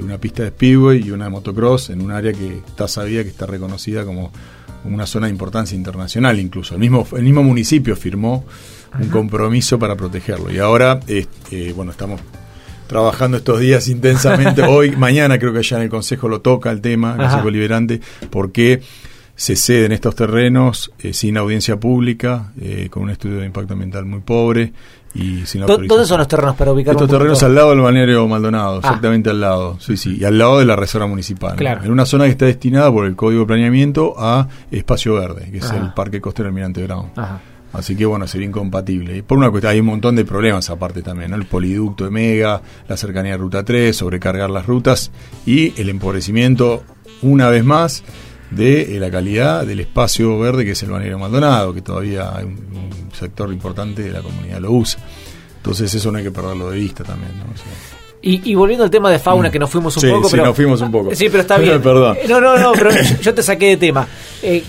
una 0.00 0.18
pista 0.18 0.44
de 0.44 0.50
speedway 0.50 1.02
y 1.04 1.10
una 1.10 1.24
de 1.24 1.30
motocross 1.30 1.90
en 1.90 2.00
un 2.00 2.12
área 2.12 2.32
que 2.32 2.58
está 2.58 2.86
sabida, 2.86 3.24
que 3.24 3.30
está 3.30 3.46
reconocida 3.46 4.04
como 4.04 4.30
una 4.84 5.06
zona 5.06 5.26
de 5.26 5.32
importancia 5.32 5.76
internacional 5.76 6.38
incluso. 6.38 6.74
El 6.74 6.80
mismo, 6.80 7.04
el 7.16 7.24
mismo 7.24 7.42
municipio 7.42 7.96
firmó 7.96 8.44
un 9.00 9.08
compromiso 9.08 9.80
para 9.80 9.96
protegerlo. 9.96 10.52
Y 10.52 10.58
ahora, 10.58 11.00
este, 11.08 11.72
bueno, 11.72 11.90
estamos 11.90 12.20
trabajando 12.86 13.36
estos 13.36 13.60
días 13.60 13.88
intensamente. 13.88 14.62
Hoy, 14.68 14.96
mañana 14.96 15.38
creo 15.38 15.52
que 15.52 15.62
ya 15.62 15.76
en 15.76 15.84
el 15.84 15.88
Consejo 15.88 16.28
lo 16.28 16.40
toca 16.40 16.70
el 16.70 16.80
tema, 16.80 17.12
el 17.12 17.18
Consejo 17.18 17.50
Liberante, 17.50 18.00
porque 18.30 18.80
se 19.34 19.54
ceden 19.54 19.92
estos 19.92 20.14
terrenos 20.14 20.90
eh, 20.98 21.12
sin 21.12 21.36
audiencia 21.36 21.78
pública, 21.78 22.52
eh, 22.60 22.88
con 22.90 23.04
un 23.04 23.10
estudio 23.10 23.38
de 23.38 23.46
impacto 23.46 23.74
ambiental 23.74 24.06
muy 24.06 24.20
pobre 24.20 24.72
y 25.14 25.46
sin 25.46 25.64
¿Dónde 25.64 26.04
son 26.04 26.18
los 26.18 26.28
terrenos 26.28 26.56
para 26.56 26.72
ubicar? 26.72 26.94
Estos 26.94 27.08
terrenos 27.08 27.42
al 27.42 27.54
lado 27.54 27.70
del 27.70 27.80
balneario 27.80 28.26
Maldonado, 28.26 28.76
ah. 28.76 28.78
exactamente 28.78 29.30
al 29.30 29.40
lado, 29.40 29.78
sí, 29.78 29.96
sí, 29.96 30.18
y 30.20 30.24
al 30.24 30.38
lado 30.38 30.58
de 30.58 30.64
la 30.64 30.76
reserva 30.76 31.06
municipal. 31.06 31.56
En 31.60 31.90
una 31.90 32.06
zona 32.06 32.24
que 32.24 32.30
está 32.30 32.46
destinada 32.46 32.90
por 32.90 33.06
el 33.06 33.14
Código 33.14 33.42
de 33.42 33.46
Planeamiento 33.46 34.14
a 34.18 34.48
espacio 34.70 35.14
verde, 35.14 35.50
que 35.50 35.58
es 35.58 35.70
el 35.70 35.92
Parque 35.94 36.20
Costero 36.20 36.48
Almirante 36.48 36.82
Brown. 36.84 37.10
Ajá. 37.16 37.40
Así 37.76 37.94
que 37.94 38.06
bueno, 38.06 38.26
sería 38.26 38.46
incompatible. 38.46 39.18
Y 39.18 39.22
por 39.22 39.36
una 39.38 39.50
cuestión, 39.50 39.72
hay 39.72 39.80
un 39.80 39.86
montón 39.86 40.16
de 40.16 40.24
problemas 40.24 40.70
aparte 40.70 41.02
también, 41.02 41.30
¿no? 41.30 41.36
El 41.36 41.46
poliducto 41.46 42.04
de 42.04 42.10
Mega, 42.10 42.62
la 42.88 42.96
cercanía 42.96 43.32
de 43.32 43.38
Ruta 43.38 43.64
3, 43.64 43.94
sobrecargar 43.94 44.48
las 44.48 44.66
rutas 44.66 45.10
y 45.44 45.78
el 45.80 45.90
empobrecimiento, 45.90 46.82
una 47.22 47.48
vez 47.48 47.64
más, 47.64 48.02
de 48.50 48.96
eh, 48.96 49.00
la 49.00 49.10
calidad 49.10 49.66
del 49.66 49.80
espacio 49.80 50.38
verde 50.38 50.64
que 50.64 50.70
es 50.70 50.82
el 50.82 50.90
Balneario 50.90 51.18
Maldonado, 51.18 51.74
que 51.74 51.82
todavía 51.82 52.34
hay 52.34 52.44
un, 52.44 52.66
sector 53.12 53.50
importante 53.50 54.02
de 54.02 54.10
la 54.10 54.20
comunidad 54.20 54.60
lo 54.60 54.72
usa. 54.72 55.00
Entonces 55.56 55.92
eso 55.94 56.12
no 56.12 56.18
hay 56.18 56.24
que 56.24 56.30
perderlo 56.30 56.70
de 56.70 56.78
vista 56.78 57.02
también, 57.02 57.32
¿no? 57.38 57.46
y, 58.22 58.54
volviendo 58.54 58.84
al 58.84 58.90
tema 58.90 59.10
de 59.10 59.18
fauna, 59.18 59.48
mm. 59.48 59.52
que 59.52 59.58
nos 59.58 59.70
fuimos 59.70 59.96
un 59.96 60.10
poco. 60.10 60.28
Sí, 60.28 60.36
nos 60.36 60.56
fuimos 60.56 60.80
un 60.80 60.90
poco. 60.90 61.14
Sí, 61.14 61.28
pero 61.28 61.42
está 61.42 61.58
bien. 61.58 61.80
Perdón. 61.80 62.18
No, 62.28 62.40
no, 62.40 62.58
no, 62.58 62.72
pero 62.72 62.90
yo 63.22 63.34
te 63.34 63.42
saqué 63.42 63.66
de 63.66 63.76
tema. 63.76 64.06
Eh, 64.42 64.62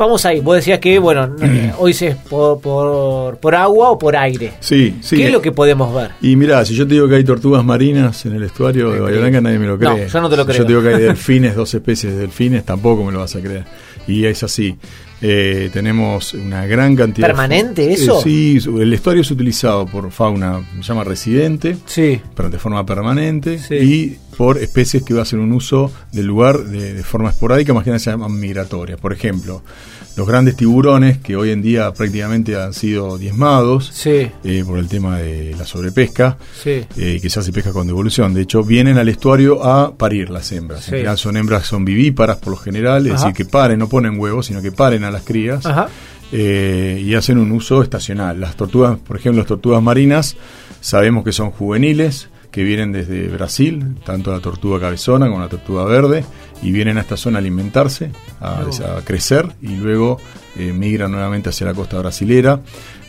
vamos 0.00 0.24
ahí. 0.24 0.40
Vos 0.40 0.56
decías 0.56 0.78
que, 0.78 0.98
bueno, 0.98 1.36
hoy 1.78 1.92
es 1.92 2.16
por, 2.28 2.60
por, 2.60 3.54
agua 3.54 3.90
o 3.90 3.98
por 3.98 4.16
aire. 4.16 4.52
Sí, 4.60 4.96
sí. 5.00 5.16
¿Qué 5.16 5.26
es 5.26 5.32
lo 5.32 5.40
que 5.42 5.52
podemos 5.52 5.94
ver? 5.94 6.12
Y 6.22 6.36
mira, 6.36 6.64
si 6.64 6.74
yo 6.74 6.86
te 6.86 6.94
digo 6.94 7.08
que 7.08 7.16
hay 7.16 7.24
tortugas 7.24 7.64
marinas 7.64 8.24
en 8.26 8.34
el 8.34 8.42
estuario 8.42 8.90
de 8.90 9.00
Bahía 9.00 9.20
Blanca, 9.20 9.40
nadie 9.40 9.58
me 9.58 9.66
lo 9.66 9.78
cree. 9.78 9.90
No, 9.90 10.06
yo 10.06 10.20
no 10.20 10.30
te 10.30 10.36
lo 10.36 10.44
creo. 10.44 10.54
Si 10.54 10.58
yo 10.60 10.66
te 10.66 10.72
digo 10.72 10.82
que 10.82 10.88
hay 10.94 11.02
delfines, 11.02 11.54
dos 11.54 11.72
especies 11.74 12.14
de 12.14 12.20
delfines, 12.20 12.64
tampoco 12.64 13.04
me 13.04 13.12
lo 13.12 13.20
vas 13.20 13.36
a 13.36 13.40
creer. 13.40 13.64
Y 14.06 14.24
es 14.24 14.42
así. 14.42 14.76
Eh, 15.22 15.68
tenemos 15.72 16.32
una 16.32 16.64
gran 16.64 16.96
cantidad. 16.96 17.26
¿Permanente 17.26 17.92
eso? 17.92 18.20
Eh, 18.20 18.22
sí, 18.24 18.58
el 18.80 18.92
estuario 18.92 19.20
es 19.20 19.30
utilizado 19.30 19.84
por 19.84 20.10
fauna, 20.10 20.66
se 20.76 20.82
llama 20.82 21.04
residente, 21.04 21.76
sí. 21.84 22.20
pero 22.34 22.48
de 22.48 22.58
forma 22.58 22.86
permanente. 22.86 23.60
Y 23.70 24.16
por 24.40 24.56
especies 24.56 25.02
que 25.02 25.20
hacen 25.20 25.38
un 25.38 25.52
uso 25.52 25.92
del 26.12 26.24
lugar 26.24 26.64
de, 26.64 27.04
forma 27.04 27.28
esporádica, 27.28 27.74
más 27.74 27.84
que 27.84 27.90
nada 27.90 27.98
se 27.98 28.10
llaman 28.10 28.40
migratorias. 28.40 28.98
Por 28.98 29.12
ejemplo, 29.12 29.62
los 30.16 30.26
grandes 30.26 30.56
tiburones 30.56 31.18
que 31.18 31.36
hoy 31.36 31.50
en 31.50 31.60
día 31.60 31.92
prácticamente 31.92 32.56
han 32.56 32.72
sido 32.72 33.18
diezmados 33.18 33.92
eh, 34.06 34.64
por 34.66 34.78
el 34.78 34.88
tema 34.88 35.18
de 35.18 35.54
la 35.58 35.66
sobrepesca, 35.66 36.38
eh, 36.64 37.18
que 37.20 37.28
se 37.28 37.38
hace 37.38 37.52
pesca 37.52 37.74
con 37.74 37.86
devolución. 37.86 38.32
De 38.32 38.40
hecho, 38.40 38.64
vienen 38.64 38.96
al 38.96 39.10
estuario 39.10 39.62
a 39.62 39.94
parir 39.94 40.30
las 40.30 40.50
hembras. 40.52 40.88
En 40.88 40.94
general 40.94 41.18
son 41.18 41.36
hembras 41.36 41.66
son 41.66 41.84
vivíparas 41.84 42.38
por 42.38 42.52
lo 42.52 42.56
general, 42.56 43.06
es 43.08 43.20
decir, 43.20 43.34
que 43.34 43.44
paren, 43.44 43.78
no 43.78 43.90
ponen 43.90 44.18
huevos, 44.18 44.46
sino 44.46 44.62
que 44.62 44.72
paren 44.72 45.04
a 45.04 45.10
las 45.10 45.22
crías. 45.22 45.68
Eh, 46.32 47.02
y 47.04 47.14
hacen 47.14 47.36
un 47.36 47.52
uso 47.52 47.82
estacional. 47.82 48.40
Las 48.40 48.56
tortugas, 48.56 48.98
por 49.00 49.18
ejemplo, 49.18 49.42
las 49.42 49.48
tortugas 49.48 49.82
marinas, 49.82 50.34
sabemos 50.80 51.24
que 51.24 51.32
son 51.32 51.50
juveniles, 51.50 52.29
que 52.50 52.62
vienen 52.62 52.92
desde 52.92 53.28
Brasil, 53.28 53.96
tanto 54.04 54.32
la 54.32 54.40
tortuga 54.40 54.80
cabezona 54.80 55.28
como 55.28 55.40
la 55.40 55.48
tortuga 55.48 55.84
verde, 55.84 56.24
y 56.62 56.72
vienen 56.72 56.98
a 56.98 57.02
esta 57.02 57.16
zona 57.16 57.38
a 57.38 57.40
alimentarse, 57.40 58.10
a, 58.40 58.66
crecer, 59.04 59.46
y 59.62 59.76
luego 59.76 60.18
eh, 60.56 60.72
migran 60.72 61.12
nuevamente 61.12 61.50
hacia 61.50 61.66
la 61.66 61.74
costa 61.74 61.98
brasilera. 61.98 62.60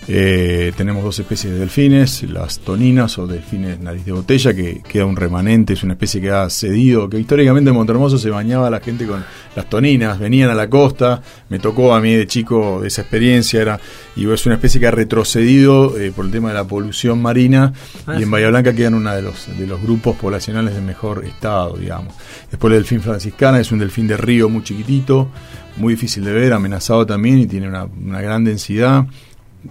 Eh, 0.07 0.73
tenemos 0.75 1.03
dos 1.03 1.19
especies 1.19 1.53
de 1.53 1.59
delfines, 1.59 2.23
las 2.23 2.59
toninas 2.59 3.19
o 3.19 3.27
delfines 3.27 3.79
nariz 3.79 4.03
de 4.03 4.11
botella, 4.11 4.53
que 4.53 4.81
queda 4.81 5.05
un 5.05 5.15
remanente, 5.15 5.73
es 5.73 5.83
una 5.83 5.93
especie 5.93 6.19
que 6.19 6.31
ha 6.31 6.49
cedido, 6.49 7.07
que 7.07 7.19
históricamente 7.19 7.69
en 7.69 7.75
Montermoso 7.75 8.17
se 8.17 8.31
bañaba 8.31 8.69
la 8.71 8.79
gente 8.79 9.05
con 9.05 9.23
las 9.55 9.69
toninas, 9.69 10.17
venían 10.17 10.49
a 10.49 10.55
la 10.55 10.69
costa, 10.69 11.21
me 11.49 11.59
tocó 11.59 11.93
a 11.93 12.01
mí 12.01 12.15
de 12.15 12.25
chico 12.25 12.83
esa 12.83 13.03
experiencia, 13.03 13.61
era 13.61 13.79
y 14.15 14.29
es 14.29 14.45
una 14.47 14.55
especie 14.55 14.81
que 14.81 14.87
ha 14.87 14.91
retrocedido 14.91 15.97
eh, 15.97 16.11
por 16.11 16.25
el 16.25 16.31
tema 16.31 16.49
de 16.49 16.55
la 16.55 16.63
polución 16.63 17.21
marina 17.21 17.71
ah, 18.07 18.19
y 18.19 18.23
en 18.23 18.31
Bahía 18.31 18.49
Blanca 18.49 18.73
quedan 18.73 18.95
uno 18.95 19.13
de 19.13 19.21
los, 19.21 19.55
de 19.55 19.67
los 19.67 19.81
grupos 19.81 20.15
poblacionales 20.17 20.73
de 20.73 20.81
mejor 20.81 21.25
estado, 21.25 21.77
digamos. 21.77 22.15
Después 22.49 22.73
el 22.73 22.79
delfín 22.79 23.01
franciscana 23.01 23.59
es 23.59 23.71
un 23.71 23.77
delfín 23.77 24.07
de 24.07 24.17
río 24.17 24.49
muy 24.49 24.63
chiquitito, 24.63 25.29
muy 25.77 25.93
difícil 25.93 26.23
de 26.23 26.33
ver, 26.33 26.53
amenazado 26.53 27.05
también 27.05 27.37
y 27.37 27.45
tiene 27.45 27.67
una, 27.67 27.85
una 27.85 28.19
gran 28.19 28.43
densidad 28.43 29.05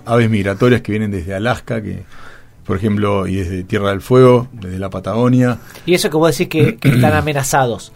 aves 0.05 0.31
migratorias 0.31 0.81
que 0.83 0.93
vienen 0.93 1.11
desde 1.11 1.35
Alaska, 1.35 1.83
que 1.83 2.05
por 2.71 2.77
ejemplo, 2.77 3.27
y 3.27 3.35
desde 3.35 3.65
Tierra 3.65 3.91
del 3.91 4.01
Fuego, 4.01 4.47
desde 4.53 4.79
la 4.79 4.91
Patagonia. 4.91 5.59
Y 5.87 5.95
eso 5.95 6.09
que 6.09 6.17
vos 6.17 6.31
decís 6.31 6.49
que, 6.49 6.79
están 6.89 7.15
amenazados. 7.15 7.93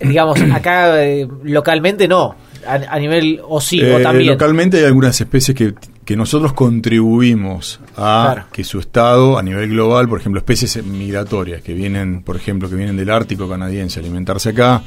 digamos, 0.00 0.40
acá 0.54 1.04
eh, 1.04 1.28
localmente 1.42 2.08
no, 2.08 2.34
a, 2.66 2.98
nivel 2.98 3.40
o 3.46 3.60
sí, 3.60 3.82
o 3.82 4.00
también. 4.00 4.32
Localmente 4.32 4.78
hay 4.78 4.84
algunas 4.84 5.20
especies 5.20 5.54
que, 5.54 5.74
que 6.04 6.16
nosotros 6.16 6.52
contribuimos 6.54 7.80
a 7.96 8.46
que 8.52 8.64
su 8.64 8.78
estado 8.78 9.38
a 9.38 9.42
nivel 9.42 9.68
global, 9.68 10.08
por 10.08 10.20
ejemplo, 10.20 10.38
especies 10.38 10.82
migratorias 10.84 11.62
que 11.62 11.74
vienen, 11.74 12.22
por 12.22 12.36
ejemplo, 12.36 12.70
que 12.70 12.76
vienen 12.76 12.96
del 12.96 13.10
Ártico 13.10 13.48
canadiense 13.48 14.00
a 14.00 14.02
alimentarse 14.02 14.48
acá, 14.48 14.82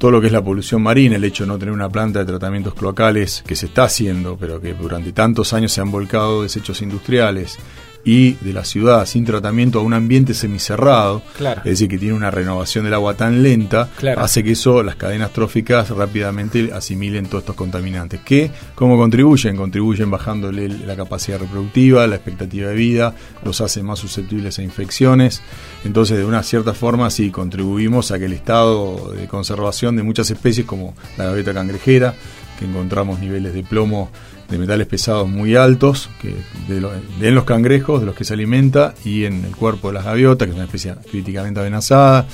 todo 0.00 0.12
lo 0.12 0.20
que 0.22 0.28
es 0.28 0.32
la 0.32 0.42
polución 0.42 0.80
marina, 0.80 1.16
el 1.16 1.24
hecho 1.24 1.44
de 1.44 1.48
no 1.48 1.58
tener 1.58 1.74
una 1.74 1.90
planta 1.90 2.20
de 2.20 2.24
tratamientos 2.24 2.72
cloacales 2.72 3.44
que 3.46 3.54
se 3.54 3.66
está 3.66 3.84
haciendo, 3.84 4.34
pero 4.40 4.58
que 4.58 4.72
durante 4.72 5.12
tantos 5.12 5.52
años 5.52 5.72
se 5.72 5.82
han 5.82 5.90
volcado 5.90 6.42
desechos 6.42 6.80
industriales, 6.80 7.58
y 8.04 8.32
de 8.34 8.52
la 8.52 8.64
ciudad 8.64 9.06
sin 9.06 9.24
tratamiento 9.24 9.80
a 9.80 9.82
un 9.82 9.94
ambiente 9.94 10.34
semicerrado, 10.34 11.22
es 11.58 11.64
decir, 11.64 11.88
que 11.88 11.98
tiene 11.98 12.14
una 12.14 12.30
renovación 12.30 12.84
del 12.84 12.94
agua 12.94 13.14
tan 13.14 13.42
lenta, 13.42 13.88
hace 14.16 14.42
que 14.42 14.52
eso, 14.52 14.82
las 14.82 14.96
cadenas 14.96 15.32
tróficas 15.32 15.90
rápidamente 15.90 16.70
asimilen 16.72 17.26
todos 17.26 17.42
estos 17.42 17.56
contaminantes. 17.56 18.20
¿Qué? 18.24 18.50
¿Cómo 18.74 18.96
contribuyen? 18.96 19.56
Contribuyen 19.56 20.10
bajándole 20.10 20.68
la 20.68 20.96
capacidad 20.96 21.38
reproductiva, 21.38 22.06
la 22.06 22.16
expectativa 22.16 22.68
de 22.70 22.74
vida, 22.74 23.14
los 23.44 23.60
hace 23.60 23.82
más 23.82 23.98
susceptibles 23.98 24.58
a 24.58 24.62
infecciones. 24.62 25.42
Entonces, 25.84 26.18
de 26.18 26.24
una 26.24 26.42
cierta 26.42 26.74
forma, 26.74 27.10
sí, 27.10 27.30
contribuimos 27.30 28.10
a 28.12 28.18
que 28.18 28.26
el 28.26 28.32
estado 28.32 29.12
de 29.12 29.26
conservación 29.26 29.96
de 29.96 30.02
muchas 30.02 30.30
especies, 30.30 30.66
como 30.66 30.94
la 31.16 31.24
gaviota 31.26 31.52
cangrejera, 31.52 32.14
que 32.58 32.66
encontramos 32.66 33.18
niveles 33.20 33.54
de 33.54 33.62
plomo 33.62 34.10
de 34.50 34.58
metales 34.58 34.86
pesados 34.86 35.28
muy 35.28 35.54
altos 35.54 36.10
que 36.20 36.34
de, 36.68 37.28
en 37.28 37.34
los 37.34 37.44
cangrejos, 37.44 38.00
de 38.00 38.06
los 38.06 38.14
que 38.14 38.24
se 38.24 38.34
alimenta, 38.34 38.94
y 39.04 39.24
en 39.24 39.44
el 39.44 39.56
cuerpo 39.56 39.88
de 39.88 39.94
las 39.94 40.04
gaviotas, 40.04 40.46
que 40.46 40.50
es 40.50 40.56
una 40.56 40.64
especie 40.64 40.94
críticamente 41.10 41.60
amenazada, 41.60 42.26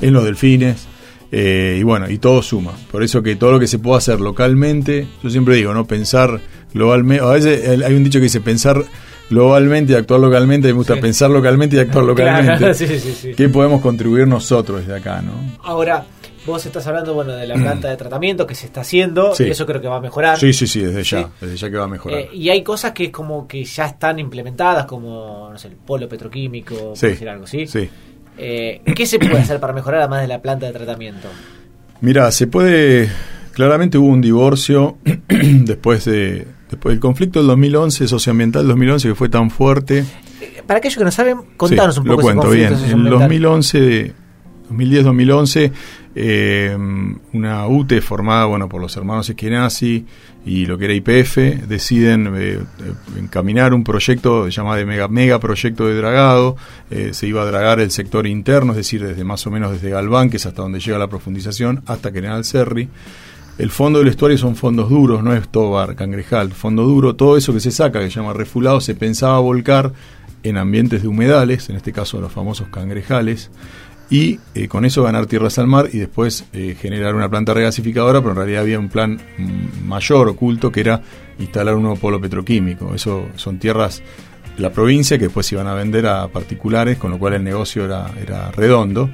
en 0.00 0.12
los 0.12 0.24
delfines, 0.24 0.86
eh, 1.30 1.78
y 1.80 1.82
bueno, 1.82 2.10
y 2.10 2.18
todo 2.18 2.42
suma. 2.42 2.72
Por 2.90 3.02
eso 3.02 3.22
que 3.22 3.36
todo 3.36 3.52
lo 3.52 3.58
que 3.58 3.66
se 3.66 3.78
puede 3.78 3.98
hacer 3.98 4.20
localmente, 4.20 5.08
yo 5.22 5.30
siempre 5.30 5.56
digo, 5.56 5.72
¿no? 5.72 5.86
Pensar 5.86 6.40
globalmente, 6.74 7.24
a 7.24 7.28
veces 7.28 7.82
hay 7.82 7.94
un 7.94 8.04
dicho 8.04 8.18
que 8.18 8.24
dice 8.24 8.40
pensar 8.40 8.84
globalmente 9.30 9.94
y 9.94 9.96
actuar 9.96 10.20
localmente, 10.20 10.68
me 10.68 10.74
gusta 10.74 10.96
pensar 10.96 11.30
localmente 11.30 11.76
y 11.76 11.78
actuar 11.78 12.04
localmente. 12.04 13.34
¿Qué 13.36 13.48
podemos 13.48 13.80
contribuir 13.80 14.28
nosotros 14.28 14.80
desde 14.80 14.96
acá, 14.96 15.22
no? 15.22 15.32
Ahora, 15.62 16.04
Vos 16.44 16.66
estás 16.66 16.86
hablando, 16.86 17.14
bueno, 17.14 17.32
de 17.32 17.46
la 17.46 17.54
planta 17.54 17.88
de 17.88 17.96
tratamiento 17.96 18.46
que 18.46 18.54
se 18.54 18.66
está 18.66 18.80
haciendo 18.80 19.32
y 19.38 19.44
eso 19.44 19.64
creo 19.64 19.80
que 19.80 19.88
va 19.88 19.96
a 19.96 20.00
mejorar. 20.00 20.38
Sí, 20.38 20.52
sí, 20.52 20.66
sí, 20.66 20.80
desde 20.80 21.04
ya, 21.04 21.30
desde 21.40 21.56
ya 21.56 21.70
que 21.70 21.76
va 21.76 21.84
a 21.84 21.88
mejorar. 21.88 22.18
Eh, 22.18 22.30
y 22.32 22.48
hay 22.48 22.62
cosas 22.62 22.92
que 22.92 23.12
como 23.12 23.46
que 23.46 23.64
ya 23.64 23.86
están 23.86 24.18
implementadas, 24.18 24.86
como, 24.86 25.50
no 25.52 25.58
sé, 25.58 25.68
el 25.68 25.76
polo 25.76 26.08
petroquímico, 26.08 26.74
por 26.74 26.98
decir 26.98 27.28
algo, 27.28 27.46
¿sí? 27.46 27.66
Sí. 27.66 27.88
Eh, 28.38 28.80
¿Qué 28.96 29.06
se 29.06 29.18
puede 29.18 29.38
hacer 29.38 29.60
para 29.60 29.72
mejorar 29.72 30.00
además 30.00 30.22
de 30.22 30.28
la 30.28 30.40
planta 30.42 30.66
de 30.66 30.72
tratamiento? 30.72 31.28
Mira, 32.00 32.30
se 32.32 32.46
puede... 32.46 33.10
Claramente 33.52 33.98
hubo 33.98 34.08
un 34.08 34.22
divorcio 34.22 34.96
después 35.28 36.06
de 36.06 36.46
después 36.72 36.94
del 36.94 37.00
conflicto 37.00 37.38
del 37.38 37.48
2011, 37.48 38.08
socioambiental 38.08 38.62
del 38.62 38.68
2011, 38.68 39.08
que 39.08 39.14
fue 39.14 39.28
tan 39.28 39.50
fuerte. 39.50 40.04
Eh, 40.40 40.62
para 40.66 40.78
aquellos 40.78 40.96
que 40.96 41.04
no 41.04 41.10
saben, 41.10 41.38
contanos 41.56 41.98
un 41.98 42.04
poco. 42.04 42.16
Lo 42.16 42.22
cuento 42.22 42.50
bien. 42.50 42.72
En 42.72 43.00
el 43.06 43.10
2011, 43.10 44.14
2010-2011 44.72 45.72
eh, 46.14 46.76
una 47.32 47.66
UTE 47.66 48.00
formada 48.00 48.44
bueno 48.44 48.68
por 48.68 48.80
los 48.80 48.96
hermanos 48.96 49.28
Eskenazi 49.30 50.04
y 50.44 50.66
lo 50.66 50.76
que 50.76 50.84
era 50.86 50.94
IPF 50.94 51.66
deciden 51.66 52.32
eh, 52.36 52.58
encaminar 53.16 53.72
un 53.72 53.84
proyecto 53.84 54.48
llamado 54.48 54.76
de 54.76 54.84
mega, 54.84 55.08
mega 55.08 55.38
proyecto 55.38 55.86
de 55.86 55.94
dragado 55.94 56.56
eh, 56.90 57.10
se 57.12 57.26
iba 57.26 57.42
a 57.42 57.46
dragar 57.46 57.80
el 57.80 57.90
sector 57.90 58.26
interno 58.26 58.72
es 58.72 58.76
decir 58.76 59.02
desde 59.02 59.24
más 59.24 59.46
o 59.46 59.50
menos 59.50 59.72
desde 59.72 59.90
Galván 59.90 60.30
que 60.30 60.36
es 60.36 60.46
hasta 60.46 60.62
donde 60.62 60.80
llega 60.80 60.98
la 60.98 61.08
profundización 61.08 61.82
hasta 61.86 62.10
General 62.10 62.44
Serri 62.44 62.88
el 63.58 63.70
fondo 63.70 63.98
del 63.98 64.08
estuario 64.08 64.38
son 64.38 64.56
fondos 64.56 64.88
duros, 64.88 65.22
no 65.22 65.34
es 65.34 65.46
tobar, 65.46 65.94
cangrejal, 65.94 66.52
fondo 66.52 66.84
duro, 66.84 67.16
todo 67.16 67.36
eso 67.36 67.52
que 67.52 67.60
se 67.60 67.70
saca, 67.70 68.00
que 68.00 68.10
se 68.10 68.18
llama 68.18 68.32
refulado, 68.32 68.80
se 68.80 68.94
pensaba 68.94 69.38
volcar 69.40 69.92
en 70.42 70.56
ambientes 70.56 71.02
de 71.02 71.08
humedales, 71.08 71.68
en 71.68 71.76
este 71.76 71.92
caso 71.92 72.20
los 72.20 72.32
famosos 72.32 72.68
cangrejales, 72.68 73.50
y 74.10 74.38
eh, 74.54 74.68
con 74.68 74.84
eso 74.84 75.02
ganar 75.02 75.26
tierras 75.26 75.58
al 75.58 75.66
mar 75.66 75.88
y 75.92 75.98
después 75.98 76.44
eh, 76.52 76.76
generar 76.78 77.14
una 77.14 77.28
planta 77.28 77.54
regasificadora, 77.54 78.20
pero 78.20 78.32
en 78.32 78.36
realidad 78.36 78.62
había 78.62 78.78
un 78.78 78.88
plan 78.88 79.20
mayor 79.84 80.28
oculto 80.28 80.70
que 80.70 80.80
era 80.80 81.02
instalar 81.38 81.74
un 81.74 81.82
nuevo 81.82 81.96
polo 81.96 82.20
petroquímico. 82.20 82.94
Eso 82.94 83.28
son 83.36 83.58
tierras 83.58 84.02
de 84.56 84.62
la 84.62 84.70
provincia 84.70 85.16
que 85.18 85.24
después 85.24 85.46
se 85.46 85.54
iban 85.54 85.66
a 85.66 85.74
vender 85.74 86.06
a 86.06 86.28
particulares, 86.28 86.98
con 86.98 87.10
lo 87.10 87.18
cual 87.18 87.34
el 87.34 87.44
negocio 87.44 87.84
era, 87.84 88.10
era 88.20 88.50
redondo. 88.50 89.10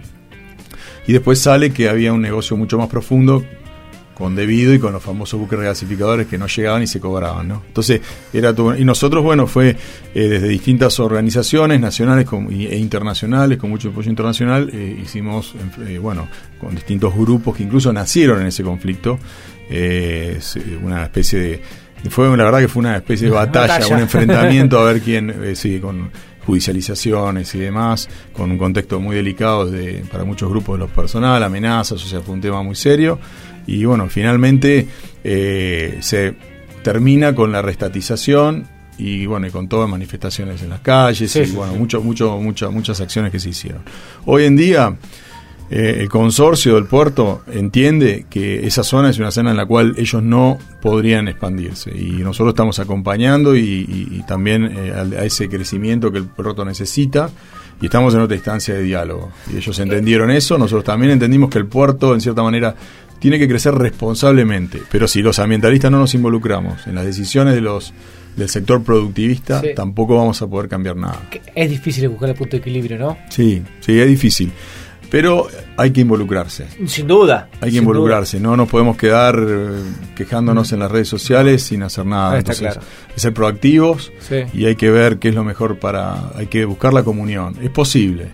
Y 1.07 1.13
después 1.13 1.41
sale 1.41 1.73
que 1.73 1.89
había 1.89 2.13
un 2.13 2.21
negocio 2.21 2.57
mucho 2.57 2.77
más 2.77 2.89
profundo 2.89 3.45
con 4.19 4.35
debido 4.35 4.75
y 4.75 4.81
con 4.81 4.93
los 4.93 5.03
famosos 5.03 5.39
buques 5.39 5.57
regasificadores 5.57 6.27
que 6.27 6.37
no 6.37 6.49
llegaban 6.49 6.83
y 6.83 6.89
se 6.89 6.99
cobraban, 6.99 7.47
¿no? 7.47 7.63
Entonces, 7.69 8.01
era 8.33 8.53
todo, 8.53 8.77
y 8.77 8.85
nosotros, 8.85 9.23
bueno, 9.23 9.47
fue 9.47 9.71
eh, 9.71 10.29
desde 10.29 10.49
distintas 10.49 10.99
organizaciones 10.99 11.81
nacionales 11.81 12.27
e 12.51 12.77
internacionales, 12.77 13.59
con 13.59 13.71
mucho 13.71 13.91
apoyo 13.91 14.11
internacional, 14.11 14.71
eh, 14.73 14.99
hicimos, 15.01 15.55
eh, 15.87 15.99
bueno, 15.99 16.29
con 16.61 16.75
distintos 16.75 17.15
grupos 17.15 17.57
que 17.57 17.63
incluso 17.63 17.93
nacieron 17.93 18.41
en 18.41 18.49
ese 18.49 18.65
conflicto, 18.65 19.21
una 20.83 21.05
especie 21.05 21.39
de, 21.39 21.63
fue 22.11 22.37
la 22.37 22.45
verdad 22.45 22.59
que 22.59 22.69
fue 22.69 22.81
una 22.81 22.97
especie 22.97 23.29
de 23.29 23.35
batalla, 23.35 23.87
un 23.87 24.01
enfrentamiento 24.01 24.81
a 24.81 24.85
ver 24.93 25.01
quién, 25.05 25.55
sí, 25.55 25.79
con 25.79 26.11
judicializaciones 26.45 27.55
y 27.55 27.59
demás, 27.59 28.09
con 28.33 28.51
un 28.51 28.57
contexto 28.57 28.99
muy 28.99 29.15
delicado 29.15 29.67
de, 29.67 30.03
para 30.11 30.25
muchos 30.25 30.49
grupos 30.49 30.77
de 30.77 30.87
los 30.87 30.91
personal, 30.91 31.43
amenazas, 31.43 32.03
o 32.03 32.09
sea, 32.09 32.21
fue 32.21 32.35
un 32.35 32.41
tema 32.41 32.63
muy 32.63 32.75
serio. 32.75 33.21
Y 33.69 33.85
bueno, 33.85 34.09
finalmente 34.09 34.89
eh, 35.23 35.99
se 36.01 36.35
termina 36.83 37.35
con 37.35 37.53
la 37.53 37.61
restatización 37.61 38.67
y 38.97 39.27
bueno, 39.27 39.47
y 39.47 39.51
con 39.51 39.69
todas 39.69 39.85
las 39.85 39.91
manifestaciones 39.91 40.63
en 40.63 40.71
las 40.71 40.81
calles 40.81 41.37
y 41.37 41.53
bueno, 41.53 41.75
mucho, 41.75 42.01
mucho, 42.01 42.39
muchas 42.39 42.73
muchas 42.73 43.01
acciones 43.01 43.31
que 43.31 43.39
se 43.39 43.51
hicieron. 43.51 43.83
Hoy 44.25 44.45
en 44.45 44.57
día 44.57 44.97
eh, 45.71 45.99
el 46.01 46.09
consorcio 46.09 46.77
del 46.77 46.87
puerto 46.87 47.43
entiende 47.53 48.25
que 48.31 48.67
esa 48.67 48.83
zona 48.83 49.11
es 49.11 49.19
una 49.19 49.31
zona 49.31 49.51
en 49.51 49.59
la 49.59 49.67
cual 49.67 49.95
ellos 49.99 50.23
no 50.23 50.59
podrían 50.81 51.29
expandirse. 51.29 51.95
Y 51.95 52.13
nosotros 52.23 52.53
estamos 52.53 52.79
acompañando 52.79 53.55
y, 53.55 54.25
también 54.27 54.65
eh, 54.65 54.93
a, 54.93 55.25
ese 55.25 55.49
crecimiento 55.49 56.11
que 56.11 56.19
el 56.19 56.25
puerto 56.25 56.65
necesita 56.65 57.29
y 57.83 57.85
estamos 57.85 58.15
en 58.15 58.21
otra 58.21 58.35
instancia 58.35 58.75
de 58.75 58.83
diálogo. 58.83 59.31
Y 59.53 59.59
ellos 59.59 59.79
entendieron 59.79 60.31
eso, 60.31 60.57
nosotros 60.57 60.85
también 60.85 61.13
entendimos 61.13 61.51
que 61.51 61.59
el 61.59 61.67
puerto 61.67 62.15
en 62.15 62.23
cierta 62.23 62.43
manera 62.43 62.75
tiene 63.19 63.39
que 63.39 63.49
crecer 63.49 63.75
responsablemente. 63.75 64.83
Pero 64.91 65.07
si 65.09 65.23
los 65.23 65.39
ambientalistas 65.39 65.91
no 65.91 65.99
nos 65.99 66.15
involucramos 66.15 66.87
en 66.87 66.95
las 66.95 67.05
decisiones 67.07 67.55
de 67.55 67.61
los 67.61 67.93
del 68.37 68.49
sector 68.49 68.83
productivista, 68.85 69.61
tampoco 69.75 70.17
vamos 70.17 70.41
a 70.43 70.47
poder 70.47 70.69
cambiar 70.69 70.95
nada. 70.97 71.21
Es 71.55 71.69
difícil 71.71 72.09
buscar 72.09 72.29
el 72.29 72.37
punto 72.37 72.53
de 72.53 72.59
equilibrio, 72.61 72.97
¿no? 72.99 73.19
Sí, 73.31 73.63
sí, 73.81 73.99
es 73.99 74.07
difícil. 74.07 74.53
pero 75.11 75.49
hay 75.77 75.91
que 75.91 76.03
involucrarse. 76.03 76.67
Sin 76.87 77.07
duda. 77.09 77.49
Hay 77.61 77.71
que 77.73 77.79
involucrarse, 77.79 78.39
no 78.39 78.57
nos 78.57 78.69
podemos 78.69 78.97
quedar 78.97 79.37
eh, 79.41 79.69
quejándonos 80.15 80.71
en 80.73 80.79
las 80.81 80.91
redes 80.91 81.09
sociales 81.09 81.63
sin 81.63 81.83
hacer 81.83 82.05
nada. 82.07 82.35
Ah, 82.35 82.39
Entonces, 82.39 82.77
hay 82.77 82.83
que 83.15 83.21
ser 83.21 83.33
proactivos 83.35 84.13
Sí. 84.21 84.37
y 84.53 84.67
hay 84.67 84.77
que 84.77 84.91
ver 84.91 85.19
qué 85.19 85.31
es 85.31 85.35
lo 85.35 85.43
mejor 85.45 85.79
para... 85.79 86.31
Hay 86.37 86.47
que 86.47 86.65
buscar 86.67 86.93
la 86.93 87.03
comunión. 87.03 87.57
Es 87.63 87.71
posible. 87.71 88.29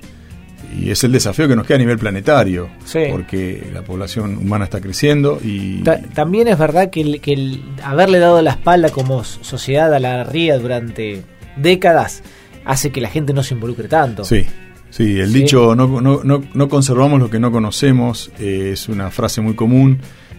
Y 0.79 0.91
es 0.91 1.05
el 1.05 1.13
desafío 1.13 1.47
que 1.49 1.55
nos 1.57 1.67
queda 1.67 1.77
a 1.77 1.79
nivel 1.79 1.99
planetario, 1.99 2.69
Sí. 2.85 3.01
porque 3.11 3.65
la 3.73 3.83
población 3.83 4.37
humana 4.39 4.65
está 4.65 4.81
creciendo 4.81 5.39
y... 5.43 5.83
Ta- 5.83 6.01
también 6.15 6.49
es 6.49 6.59
verdad 6.59 6.91
que, 6.91 7.01
el, 7.01 7.21
que 7.21 7.33
el 7.33 7.63
haberle 7.83 8.19
dado 8.19 8.43
la 8.43 8.51
espalda 8.53 8.91
como 8.91 9.23
sociedad 9.25 9.93
a 9.95 10.01
la 10.01 10.25
ría 10.25 10.59
durante 10.59 11.23
décadas 11.57 12.23
hace 12.65 12.91
que 12.91 13.01
la 13.01 13.09
gente 13.09 13.33
no 13.33 13.43
se 13.43 13.55
involucre 13.55 13.89
tanto. 13.89 14.25
Sí, 14.25 14.45
sí, 14.91 15.21
el 15.21 15.29
Sí. 15.33 15.41
dicho 15.43 15.75
no, 15.77 16.01
no, 16.01 16.23
no, 16.25 16.43
no 16.53 16.69
conservamos 16.69 17.21
lo 17.21 17.31
que 17.31 17.39
no 17.39 17.53
conocemos 17.53 18.31
eh, 18.41 18.71
es 18.73 18.89
una 18.89 19.11
frase 19.11 19.41
muy 19.41 19.55
común 19.55 19.99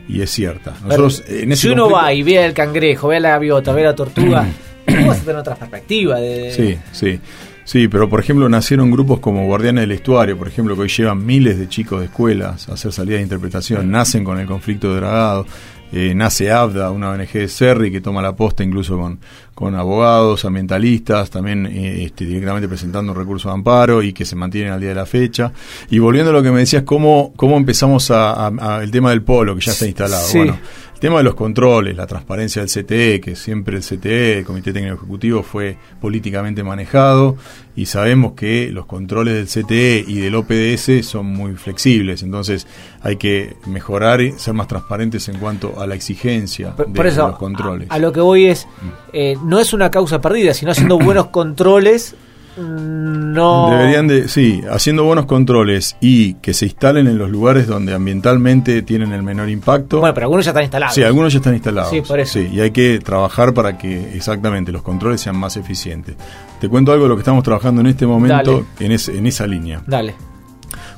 y 0.10 0.22
es 0.22 0.30
cierta. 0.32 0.74
Nosotros, 0.84 1.24
Pero, 1.26 1.40
en 1.44 1.52
ese 1.54 1.62
si 1.64 1.68
uno 1.70 1.84
conflicto- 1.88 2.04
va 2.04 2.14
y 2.14 2.24
ve 2.24 2.44
al 2.44 2.54
cangrejo, 2.54 3.08
ve 3.08 3.18
a 3.18 3.20
la 3.20 3.30
gaviota, 3.30 3.72
ve 3.74 3.82
a 3.82 3.86
la 3.86 3.96
tortuga, 3.96 4.46
¿cómo 4.86 5.08
vas 5.08 5.18
a 5.20 5.22
tener 5.22 5.36
otra 5.38 5.56
perspectiva? 5.56 6.20
De, 6.20 6.52
Sí, 6.52 6.78
sí. 6.92 7.20
Sí, 7.66 7.88
pero 7.88 8.08
por 8.08 8.20
ejemplo 8.20 8.48
nacieron 8.48 8.92
grupos 8.92 9.20
como 9.20 9.46
Guardianes 9.46 9.82
del 9.82 9.92
Estuario, 9.92 10.38
por 10.38 10.48
ejemplo, 10.48 10.76
que 10.76 10.82
hoy 10.84 10.88
llevan 10.90 11.26
miles 11.26 11.58
de 11.58 11.68
chicos 11.68 12.00
de 12.00 12.06
escuelas 12.06 12.70
a 12.70 12.74
hacer 12.74 12.92
salida 12.94 13.18
de 13.18 13.24
interpretación, 13.24 13.90
nacen 13.92 14.24
con 14.24 14.40
el 14.40 14.46
conflicto 14.48 14.90
de 14.94 14.98
dragado, 15.02 15.46
eh, 15.92 16.14
nace 16.16 16.52
ABDA, 16.52 16.92
una 16.92 17.10
ONG 17.12 17.32
de 17.34 17.48
Serri 17.48 17.92
que 17.92 18.02
toma 18.02 18.22
la 18.22 18.36
posta 18.36 18.64
incluso 18.64 18.98
con, 19.00 19.20
con 19.54 19.76
abogados, 19.76 20.44
ambientalistas, 20.46 21.30
también 21.30 21.66
eh, 21.68 22.04
este, 22.06 22.26
directamente 22.26 22.68
presentando 22.68 23.14
un 23.14 23.18
recurso 23.18 23.50
de 23.50 23.56
amparo 23.56 24.04
y 24.04 24.12
que 24.14 24.26
se 24.26 24.36
mantienen 24.36 24.74
al 24.74 24.80
día 24.80 24.90
de 24.90 24.96
la 24.96 25.06
fecha. 25.06 25.52
Y 25.90 26.00
volviendo 26.00 26.32
a 26.32 26.34
lo 26.34 26.44
que 26.44 26.52
me 26.52 26.60
decías, 26.60 26.84
¿cómo, 26.84 27.34
cómo 27.36 27.56
empezamos 27.58 28.12
a, 28.12 28.48
a- 28.48 28.78
a- 28.78 28.84
el 28.84 28.92
tema 28.92 29.10
del 29.12 29.22
polo 29.24 29.56
que 29.56 29.62
ya 29.62 29.72
está 29.72 29.86
instalado? 29.88 30.26
Sí. 30.28 30.38
Bueno, 30.40 30.58
el 30.96 31.02
tema 31.02 31.18
de 31.18 31.26
los 31.26 31.36
controles, 31.36 31.98
la 31.98 32.08
transparencia 32.08 32.62
del 32.62 32.72
CTE, 32.72 33.20
que 33.20 33.36
siempre 33.36 33.76
el 33.76 33.84
CTE, 33.84 34.40
el 34.40 34.46
Comité 34.46 34.72
Técnico 34.72 34.96
Ejecutivo, 34.96 35.44
fue 35.44 35.78
políticamente 36.00 36.64
manejado 36.64 37.36
y 37.76 37.88
sabemos 37.88 38.32
que 38.32 38.70
los 38.72 38.86
controles 38.86 39.34
del 39.34 39.66
CTE 39.66 40.06
y 40.08 40.20
del 40.20 40.36
OPDS 40.36 41.06
son 41.06 41.26
muy 41.26 41.56
flexibles, 41.56 42.24
entonces 42.24 42.66
hay 43.02 43.18
que 43.18 43.58
mejorar 43.68 44.22
y 44.22 44.32
ser 44.40 44.54
más 44.54 44.70
transparentes 44.70 45.28
en 45.28 45.38
cuanto 45.38 45.82
a 45.82 45.86
la 45.86 45.96
exigencia 45.96 46.74
Por, 46.74 46.88
de, 46.88 46.94
por 46.94 47.08
eso, 47.08 47.24
de 47.24 47.28
los 47.28 47.38
controles. 47.40 47.92
A, 47.92 47.96
a 47.96 48.00
lo 48.00 48.14
que 48.14 48.22
voy 48.22 48.46
es, 48.46 48.66
eh, 49.12 49.36
no 49.44 49.60
es 49.60 49.74
una 49.74 49.92
causa 49.92 50.22
perdida, 50.22 50.54
sino 50.54 50.72
haciendo 50.72 50.98
buenos 51.06 51.28
controles, 51.28 52.16
mm, 52.16 52.25
no... 52.58 53.70
Deberían 53.70 54.08
de, 54.08 54.28
sí, 54.28 54.62
haciendo 54.70 55.04
buenos 55.04 55.26
controles 55.26 55.96
y 56.00 56.36
que 56.36 56.54
se 56.54 56.66
instalen 56.66 57.08
en 57.08 57.18
los 57.18 57.30
lugares 57.30 57.68
donde 57.68 57.94
ambientalmente 57.94 58.82
tienen 58.82 59.12
el 59.12 59.24
menor 59.24 59.50
impacto. 59.50 60.00
Bueno, 60.00 60.14
pero 60.14 60.26
algunos 60.26 60.46
ya 60.46 60.52
están 60.52 60.64
instalados. 60.64 60.96
Sí, 60.96 61.04
algunos 61.04 61.34
ya 61.34 61.40
están 61.40 61.54
instalados. 61.54 61.90
Sí, 61.92 62.02
por 62.02 62.20
eso. 62.20 62.34
Sí, 62.34 62.50
y 62.52 62.60
hay 62.62 62.72
que 62.72 63.00
trabajar 63.00 63.54
para 63.54 63.78
que 63.78 64.16
exactamente 64.16 64.72
los 64.72 64.82
controles 64.82 65.22
sean 65.22 65.38
más 65.38 65.58
eficientes. 65.58 66.16
Te 66.60 66.70
cuento 66.70 66.92
algo 66.92 67.04
de 67.06 67.10
lo 67.10 67.16
que 67.16 67.22
estamos 67.22 67.44
trabajando 67.44 67.82
en 67.82 67.88
este 67.88 68.06
momento 68.08 68.66
en, 68.80 68.92
es- 68.92 69.10
en 69.10 69.26
esa 69.28 69.46
línea. 69.48 69.82
Dale. 69.86 70.14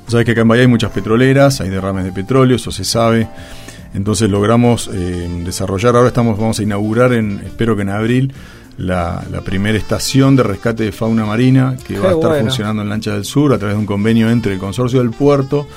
Vos 0.03 0.11
sabés 0.11 0.25
que 0.25 0.31
acá 0.31 0.41
en 0.41 0.47
Bahía 0.47 0.61
hay 0.61 0.67
muchas 0.67 0.91
petroleras, 0.91 1.59
hay 1.59 1.69
derrames 1.69 2.05
de 2.05 2.11
petróleo, 2.13 2.55
eso 2.55 2.71
se 2.71 2.85
sabe. 2.85 3.27
Entonces 3.93 4.29
logramos 4.29 4.89
eh, 4.93 5.27
desarrollar, 5.43 5.95
ahora 5.95 6.09
estamos, 6.09 6.37
vamos 6.37 6.59
a 6.59 6.63
inaugurar, 6.63 7.13
en, 7.13 7.41
espero 7.45 7.75
que 7.75 7.81
en 7.81 7.89
abril, 7.89 8.33
la, 8.77 9.23
la 9.31 9.41
primera 9.41 9.77
estación 9.77 10.35
de 10.35 10.43
rescate 10.43 10.83
de 10.83 10.91
fauna 10.91 11.25
marina 11.25 11.75
que 11.85 11.95
Qué 11.95 11.99
va 11.99 12.09
a 12.09 12.13
estar 12.13 12.29
bueno. 12.29 12.45
funcionando 12.45 12.81
en 12.83 12.89
Lancha 12.89 13.13
del 13.13 13.25
Sur 13.25 13.53
a 13.53 13.57
través 13.57 13.75
de 13.75 13.79
un 13.79 13.85
convenio 13.87 14.29
entre 14.29 14.53
el 14.53 14.59
Consorcio 14.59 14.99
del 14.99 15.11
Puerto, 15.11 15.67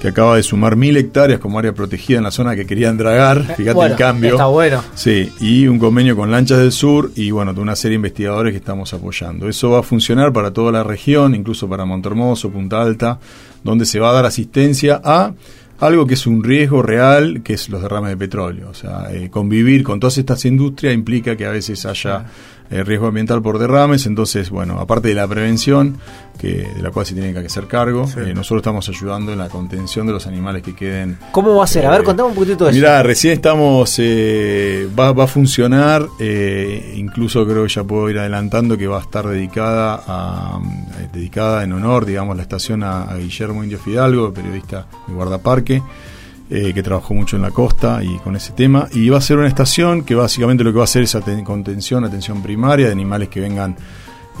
que 0.00 0.08
acaba 0.08 0.36
de 0.36 0.42
sumar 0.44 0.76
mil 0.76 0.96
hectáreas 0.96 1.40
como 1.40 1.58
área 1.58 1.72
protegida 1.72 2.18
en 2.18 2.24
la 2.24 2.30
zona 2.30 2.54
que 2.54 2.64
querían 2.64 2.96
dragar, 2.96 3.42
fíjate 3.42 3.70
Eh, 3.70 3.74
Bueno, 3.74 3.92
el 3.94 3.98
cambio. 3.98 4.30
Está 4.30 4.46
bueno. 4.46 4.82
Sí, 4.94 5.30
y 5.40 5.66
un 5.66 5.78
convenio 5.78 6.14
con 6.16 6.30
Lanchas 6.30 6.58
del 6.58 6.70
Sur 6.72 7.10
y 7.16 7.32
bueno, 7.32 7.52
de 7.52 7.60
una 7.60 7.74
serie 7.74 7.94
de 7.94 7.96
investigadores 7.96 8.52
que 8.52 8.58
estamos 8.58 8.94
apoyando. 8.94 9.48
Eso 9.48 9.70
va 9.70 9.80
a 9.80 9.82
funcionar 9.82 10.32
para 10.32 10.52
toda 10.52 10.70
la 10.72 10.84
región, 10.84 11.34
incluso 11.34 11.68
para 11.68 11.84
Montermoso, 11.84 12.48
Punta 12.50 12.80
Alta, 12.80 13.18
donde 13.64 13.84
se 13.86 13.98
va 13.98 14.10
a 14.10 14.12
dar 14.12 14.24
asistencia 14.24 15.00
a 15.04 15.32
algo 15.78 16.06
que 16.06 16.14
es 16.14 16.26
un 16.26 16.42
riesgo 16.42 16.82
real, 16.82 17.42
que 17.42 17.54
es 17.54 17.68
los 17.68 17.80
derrames 17.82 18.10
de 18.10 18.16
petróleo. 18.16 18.70
O 18.70 18.74
sea, 18.74 19.12
eh, 19.12 19.30
convivir 19.30 19.82
con 19.82 20.00
todas 20.00 20.18
estas 20.18 20.44
industrias 20.44 20.94
implica 20.94 21.36
que 21.36 21.46
a 21.46 21.50
veces 21.50 21.86
haya 21.86 22.26
eh, 22.70 22.84
riesgo 22.84 23.06
ambiental 23.06 23.42
por 23.42 23.58
derrames. 23.58 24.06
Entonces, 24.06 24.50
bueno, 24.50 24.78
aparte 24.78 25.08
de 25.08 25.14
la 25.14 25.26
prevención, 25.26 25.98
que 26.38 26.68
de 26.74 26.82
la 26.82 26.90
cual 26.90 27.04
se 27.04 27.14
tiene 27.14 27.32
que 27.32 27.40
hacer 27.40 27.66
cargo, 27.66 28.08
eh, 28.16 28.32
nosotros 28.34 28.60
estamos 28.60 28.88
ayudando 28.88 29.32
en 29.32 29.38
la 29.38 29.48
contención 29.48 30.06
de 30.06 30.12
los 30.12 30.26
animales 30.26 30.62
que 30.62 30.74
queden 30.74 31.18
¿Cómo 31.32 31.56
va 31.56 31.64
a 31.64 31.66
ser? 31.66 31.86
A 31.86 31.90
ver, 31.90 32.02
eh, 32.02 32.04
contame 32.04 32.28
un 32.28 32.34
poquitito 32.34 32.64
de 32.64 32.70
eso. 32.70 32.78
Mirá, 32.78 33.02
recién 33.02 33.34
estamos, 33.34 33.94
eh, 33.98 34.88
va, 34.98 35.12
va 35.12 35.24
a 35.24 35.26
funcionar, 35.26 36.06
eh, 36.20 36.94
incluso 36.96 37.44
creo 37.46 37.64
que 37.64 37.68
ya 37.68 37.84
puedo 37.84 38.08
ir 38.08 38.18
adelantando 38.18 38.76
que 38.78 38.86
va 38.86 38.98
a 38.98 39.02
estar 39.02 39.26
dedicada 39.26 40.02
a, 40.06 40.60
dedicada 41.12 41.64
en 41.64 41.72
honor, 41.72 42.06
digamos, 42.06 42.36
la 42.36 42.42
estación 42.42 42.82
a, 42.82 43.02
a 43.02 43.16
Guillermo 43.16 43.64
Indio 43.64 43.78
Fidalgo, 43.78 44.32
periodista 44.32 44.86
de 45.06 45.14
guardaparque, 45.14 45.82
eh, 46.50 46.72
que 46.72 46.82
trabajó 46.82 47.14
mucho 47.14 47.36
en 47.36 47.42
la 47.42 47.50
costa 47.50 48.02
y 48.02 48.16
con 48.18 48.34
ese 48.36 48.52
tema, 48.52 48.88
y 48.92 49.08
va 49.08 49.18
a 49.18 49.20
ser 49.20 49.38
una 49.38 49.48
estación 49.48 50.02
que 50.04 50.14
básicamente 50.14 50.64
lo 50.64 50.70
que 50.72 50.76
va 50.78 50.82
a 50.82 50.84
hacer 50.84 51.02
es 51.02 51.14
aten- 51.14 51.44
contención, 51.44 52.04
atención 52.04 52.42
primaria 52.42 52.86
de 52.86 52.92
animales 52.92 53.28
que 53.28 53.40
vengan 53.40 53.76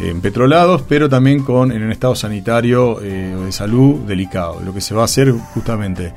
eh, 0.00 0.08
empetrolados, 0.10 0.82
pero 0.82 1.08
también 1.08 1.42
con 1.42 1.70
en 1.72 1.82
un 1.82 1.92
estado 1.92 2.14
sanitario 2.14 3.00
eh, 3.02 3.34
de 3.44 3.52
salud 3.52 3.96
delicado. 4.06 4.60
Lo 4.64 4.72
que 4.72 4.80
se 4.80 4.94
va 4.94 5.02
a 5.02 5.04
hacer 5.06 5.32
justamente 5.32 6.12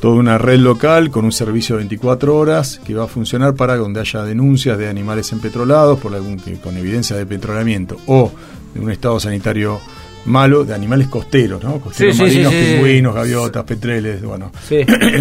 toda 0.00 0.16
una 0.16 0.36
red 0.36 0.58
local 0.58 1.10
con 1.10 1.24
un 1.24 1.32
servicio 1.32 1.76
de 1.76 1.82
24 1.84 2.36
horas 2.36 2.80
que 2.84 2.94
va 2.94 3.04
a 3.04 3.06
funcionar 3.06 3.54
para 3.54 3.76
donde 3.76 4.00
haya 4.00 4.22
denuncias 4.24 4.76
de 4.76 4.88
animales 4.88 5.32
empetrolados 5.32 5.98
por 6.00 6.14
algún 6.14 6.36
que 6.38 6.60
con 6.60 6.76
evidencia 6.76 7.16
de 7.16 7.24
petrolamiento 7.24 7.96
o 8.06 8.30
de 8.74 8.80
un 8.80 8.90
estado 8.90 9.18
sanitario 9.18 9.80
malo 10.26 10.64
de 10.64 10.74
animales 10.74 11.08
costeros, 11.08 11.62
¿no? 11.62 11.78
Costeros 11.80 12.16
Sí, 12.16 12.22
marinos, 12.22 12.52
sí, 12.52 12.58
sí. 12.64 12.72
pingüinos, 12.74 13.14
gaviotas, 13.14 13.64
petreles, 13.64 14.22
bueno, 14.22 14.50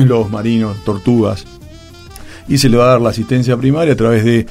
lobos 0.06 0.32
marinos, 0.32 0.84
tortugas. 0.84 1.46
Y 2.48 2.58
se 2.58 2.70
le 2.70 2.78
va 2.78 2.86
a 2.86 2.88
dar 2.90 3.02
la 3.02 3.10
asistencia 3.10 3.56
primaria 3.58 3.94
a 3.94 3.98
través 3.98 4.24
de, 4.26 4.46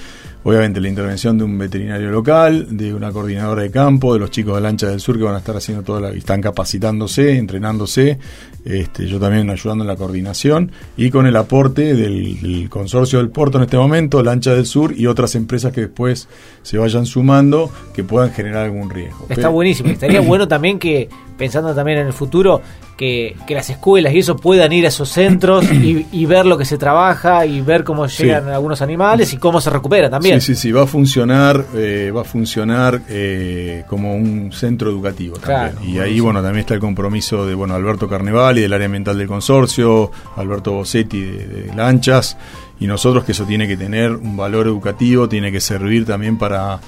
obviamente, 0.45 0.81
la 0.81 0.89
intervención 0.89 1.39
de 1.39 1.45
un 1.45 1.59
veterinario 1.59 2.11
local, 2.11 2.77
de 2.77 2.95
una 2.95 3.13
coordinadora 3.13 3.63
de 3.63 3.71
campo, 3.71 4.15
de 4.15 4.21
los 4.21 4.31
chicos 4.31 4.57
de 4.57 4.61
Lancha 4.61 4.89
del 4.89 5.01
Sur 5.01 5.19
que 5.19 5.25
van 5.25 5.35
a 5.35 5.39
estar 5.39 5.57
haciendo 5.57 5.83
toda 5.83 6.01
la, 6.01 6.11
están 6.11 6.41
capacitándose, 6.41 7.37
entrenándose, 7.37 8.19
este, 8.65 9.07
yo 9.07 9.19
también 9.19 9.51
ayudando 9.51 9.85
en 9.85 9.89
la 9.89 9.97
coordinación, 9.97 10.73
y 10.97 11.11
con 11.11 11.27
el 11.27 11.37
aporte 11.37 11.95
del, 11.95 12.41
del 12.41 12.69
consorcio 12.71 13.19
del 13.19 13.31
puerto 13.31 13.59
en 13.59 13.65
este 13.65 13.77
momento, 13.77 14.23
Lancha 14.23 14.55
del 14.55 14.67
Sur 14.67 14.95
y 14.97 15.07
otras 15.07 15.35
empresas 15.35 15.73
que 15.73 15.83
después 15.83 16.29
se 16.63 16.79
vayan 16.79 17.07
sumando 17.07 17.71
que 17.95 18.05
puedan 18.05 18.33
generar 18.33 18.65
algún 18.65 18.91
riesgo. 18.91 19.27
Está 19.29 19.49
buenísimo. 19.49 19.91
Estaría 19.91 20.21
bueno 20.23 20.49
también 20.49 20.79
que, 20.79 21.09
pensando 21.43 21.75
también 21.75 21.99
en 21.99 22.07
el 22.07 22.13
futuro, 22.13 22.63
que, 22.97 23.35
que 23.49 23.55
las 23.55 23.69
escuelas 23.69 24.15
y 24.15 24.19
eso 24.19 24.37
puedan 24.37 24.73
ir 24.73 24.85
a 24.85 24.89
esos 24.89 25.09
centros 25.09 25.65
y, 25.73 26.07
y 26.13 26.25
ver 26.25 26.47
lo 26.47 26.57
que 26.57 26.65
se 26.65 26.79
trabaja 26.79 27.45
y 27.47 27.61
ver 27.63 27.83
cómo 27.83 28.07
llegan 28.07 28.45
Sí. 28.45 28.51
algunos 28.51 28.81
animales 28.81 29.33
y 29.33 29.39
cómo 29.39 29.61
se 29.61 29.71
recuperan 29.71 30.09
también. 30.09 30.41
Sí, 30.41 30.55
sí, 30.55 30.61
sí, 30.61 30.71
va 30.73 30.83
a 30.85 30.87
funcionar, 30.87 31.65
eh, 31.75 32.13
va 32.15 32.21
a 32.21 32.25
funcionar 32.25 33.03
eh, 33.09 33.83
como 33.89 34.15
un 34.15 34.53
centro 34.53 34.89
educativo 34.89 35.37
también. 35.39 35.73
Claro, 35.77 35.85
y 35.85 35.99
ahí, 35.99 36.21
bueno, 36.21 36.41
también 36.43 36.61
está 36.61 36.75
el 36.75 36.81
compromiso 36.81 37.45
de, 37.45 37.55
bueno, 37.57 37.75
Alberto 37.75 38.07
Carnevali, 38.09 38.61
del 38.61 38.73
área 38.73 38.87
ambiental 38.87 39.19
del 39.19 39.27
consorcio, 39.27 40.13
Alberto 40.37 40.71
Bossetti 40.71 41.21
de, 41.23 41.47
de 41.49 41.75
Lanchas, 41.75 42.37
y 42.79 42.87
nosotros 42.87 43.25
que 43.25 43.33
eso 43.33 43.45
tiene 43.45 43.67
que 43.67 43.77
tener 43.77 44.13
un 44.13 44.37
valor 44.37 44.67
educativo, 44.69 45.29
tiene 45.29 45.51
que 45.51 45.61
servir 45.61 46.05
también 46.05 46.39
para 46.39 46.79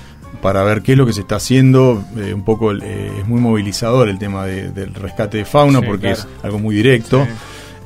para 0.43 0.63
ver 0.65 0.83
qué 0.83 0.93
es 0.93 0.99
lo 0.99 1.07
que 1.07 1.13
se 1.13 1.21
está 1.23 1.37
haciendo, 1.37 2.05
eh, 2.17 2.33
un 2.35 2.43
poco 2.45 2.73
eh, 2.73 3.11
es 3.21 3.27
muy 3.27 3.41
movilizador 3.41 4.09
el 4.09 4.19
tema 4.19 4.45
de- 4.47 4.71
del 4.71 4.95
rescate 4.95 5.39
de 5.39 5.45
fauna 5.45 5.81
Sí, 5.81 5.87
porque 5.87 6.01
claro. 6.13 6.19
es 6.39 6.45
algo 6.45 6.59
muy 6.59 6.75
directo. 6.77 7.27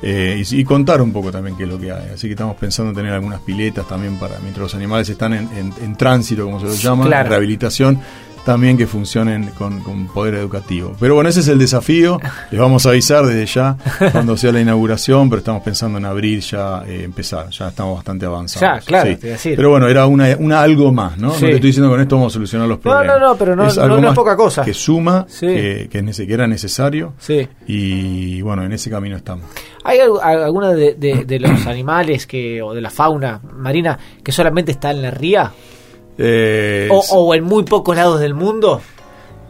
Eh, 0.01 0.45
y, 0.49 0.61
y 0.61 0.65
contar 0.65 1.03
un 1.03 1.13
poco 1.13 1.33
también 1.33 1.57
qué 1.57 1.65
es 1.65 1.69
lo 1.69 1.77
que 1.79 1.91
hay. 1.91 2.11
Así 2.15 2.29
que 2.29 2.35
estamos 2.35 2.55
pensando 2.57 2.91
en 2.91 2.97
tener 2.97 3.13
algunas 3.13 3.41
piletas 3.41 3.87
también 3.89 4.17
para, 4.17 4.39
mientras 4.39 4.63
los 4.63 4.75
animales 4.77 5.09
están 5.09 5.33
en, 5.33 5.49
en- 5.57 5.73
en 5.83 5.97
tránsito, 5.97 6.45
como 6.45 6.61
se 6.61 6.67
lo 6.67 6.75
llama, 6.75 7.07
Claro. 7.07 7.25
en 7.25 7.31
rehabilitación, 7.31 8.01
también 8.45 8.77
que 8.77 8.87
funcionen 8.87 9.51
con, 9.59 9.81
con 9.81 10.07
poder 10.09 10.35
educativo. 10.35 10.95
Pero 10.99 11.15
bueno, 11.15 11.29
ese 11.31 11.41
es 11.41 11.49
el 11.49 11.59
desafío. 11.59 12.21
Les 12.51 12.61
vamos 12.61 12.87
a 12.87 12.91
avisar 12.91 13.25
desde 13.27 13.47
ya 13.47 13.77
cuando 14.13 14.37
sea 14.37 14.53
la 14.53 14.61
inauguración, 14.61 15.29
pero 15.29 15.39
estamos 15.41 15.63
pensando 15.63 15.99
en 15.99 16.05
abril 16.05 16.41
ya 16.41 16.83
eh, 16.87 17.03
empezar. 17.05 17.49
Ya 17.51 17.69
estamos 17.69 17.97
bastante 17.97 18.27
avanzados. 18.27 18.81
Ya, 18.85 18.87
claro, 18.87 19.11
Sí. 19.11 19.17
te 19.17 19.27
iba 19.27 19.33
a 19.35 19.37
decir. 19.37 19.57
Pero 19.57 19.71
bueno, 19.71 19.89
era 19.89 20.07
una, 20.07 20.37
una 20.39 20.61
algo 20.63 20.93
más, 20.93 21.19
¿no? 21.19 21.31
Sí. 21.33 21.43
No 21.45 21.49
te 21.51 21.55
estoy 21.57 21.69
diciendo 21.69 21.89
que 21.91 21.95
con 21.95 22.01
esto 22.01 22.17
vamos 22.17 22.33
a 22.33 22.35
solucionar 22.35 22.69
los 22.69 22.79
No, 22.79 22.83
problemas. 22.83 23.07
no, 23.21 23.29
no, 23.29 23.37
pero 23.37 23.57
no- 23.57 23.65
no- 23.65 23.71
algo 23.71 23.89
no 23.89 23.97
es 23.97 24.03
más 24.03 24.15
poca 24.15 24.37
cosa. 24.37 24.65
Que 24.65 24.75
suma, 24.75 25.27
Sí. 25.29 25.47
que, 25.47 25.89
que, 25.91 25.99
es 25.99 26.17
que 26.17 26.33
era 26.33 26.47
necesario. 26.47 27.15
Sí. 27.19 27.47
Y 27.67 28.41
bueno, 28.43 28.65
en 28.65 28.73
ese 28.73 28.91
camino 28.91 29.17
estamos. 29.17 29.45
¿Hay 29.85 29.99
al- 30.01 30.43
alguno 30.43 30.73
de, 30.73 30.95
de- 30.95 31.25
de 31.25 31.39
los 31.39 31.67
animales 31.67 32.27
que 32.27 32.61
o 32.63 32.75
de 32.75 32.81
la 32.81 32.91
fauna 32.91 33.41
marina 33.57 33.99
que 34.23 34.33
solamente 34.33 34.73
está 34.73 34.91
en 34.91 35.03
la 35.03 35.11
ría? 35.11 35.51
Eh, 36.19 36.89
O, 36.91 36.99
o 36.99 37.35
en 37.35 37.45
muy 37.45 37.63
pocos 37.63 37.97
lados 37.97 38.21
del 38.21 38.35
mundo? 38.35 38.83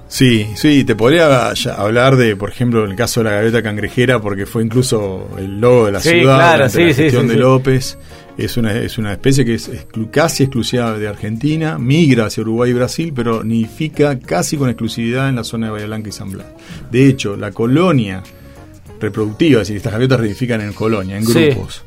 Sí, 0.06 0.48
sí, 0.54 0.84
te 0.84 0.94
podría 0.94 1.52
hablar 1.76 2.16
de, 2.16 2.34
por 2.34 2.50
ejemplo, 2.50 2.84
el 2.84 2.96
caso 2.96 3.20
de 3.20 3.24
la 3.24 3.36
gaviota 3.36 3.62
cangrejera, 3.62 4.20
porque 4.20 4.46
fue 4.46 4.62
incluso 4.62 5.28
el 5.38 5.60
logo 5.60 5.86
de 5.86 5.92
la 5.92 6.00
ciudad 6.00 6.36
claro, 6.36 6.64
la 6.64 6.70
gestión 6.70 7.28
de 7.28 7.36
López. 7.36 7.98
Es 8.38 8.56
una, 8.56 8.72
es 8.72 8.96
una 8.98 9.12
especie 9.12 9.44
que 9.44 9.54
es 9.54 9.68
casi 10.12 10.44
exclusiva 10.44 10.96
de 10.96 11.08
Argentina, 11.08 11.76
migra 11.76 12.26
hacia 12.26 12.40
Uruguay 12.42 12.70
y 12.70 12.74
Brasil, 12.74 13.12
pero 13.14 13.42
nidifica 13.42 14.18
casi 14.18 14.56
con 14.56 14.68
exclusividad 14.70 15.28
en 15.28 15.36
la 15.36 15.44
zona 15.44 15.66
de 15.66 15.72
Bahía 15.72 15.86
Blanca 15.86 16.08
y 16.08 16.12
San 16.12 16.30
Blas. 16.30 16.46
De 16.90 17.06
hecho, 17.06 17.36
la 17.36 17.50
colonia 17.50 18.22
reproductiva, 19.00 19.60
es 19.60 19.68
decir, 19.68 19.76
estas 19.78 19.92
gaviotas 19.92 20.20
nidifican 20.20 20.60
en 20.60 20.72
colonia, 20.72 21.18
en 21.18 21.24
grupos. 21.24 21.82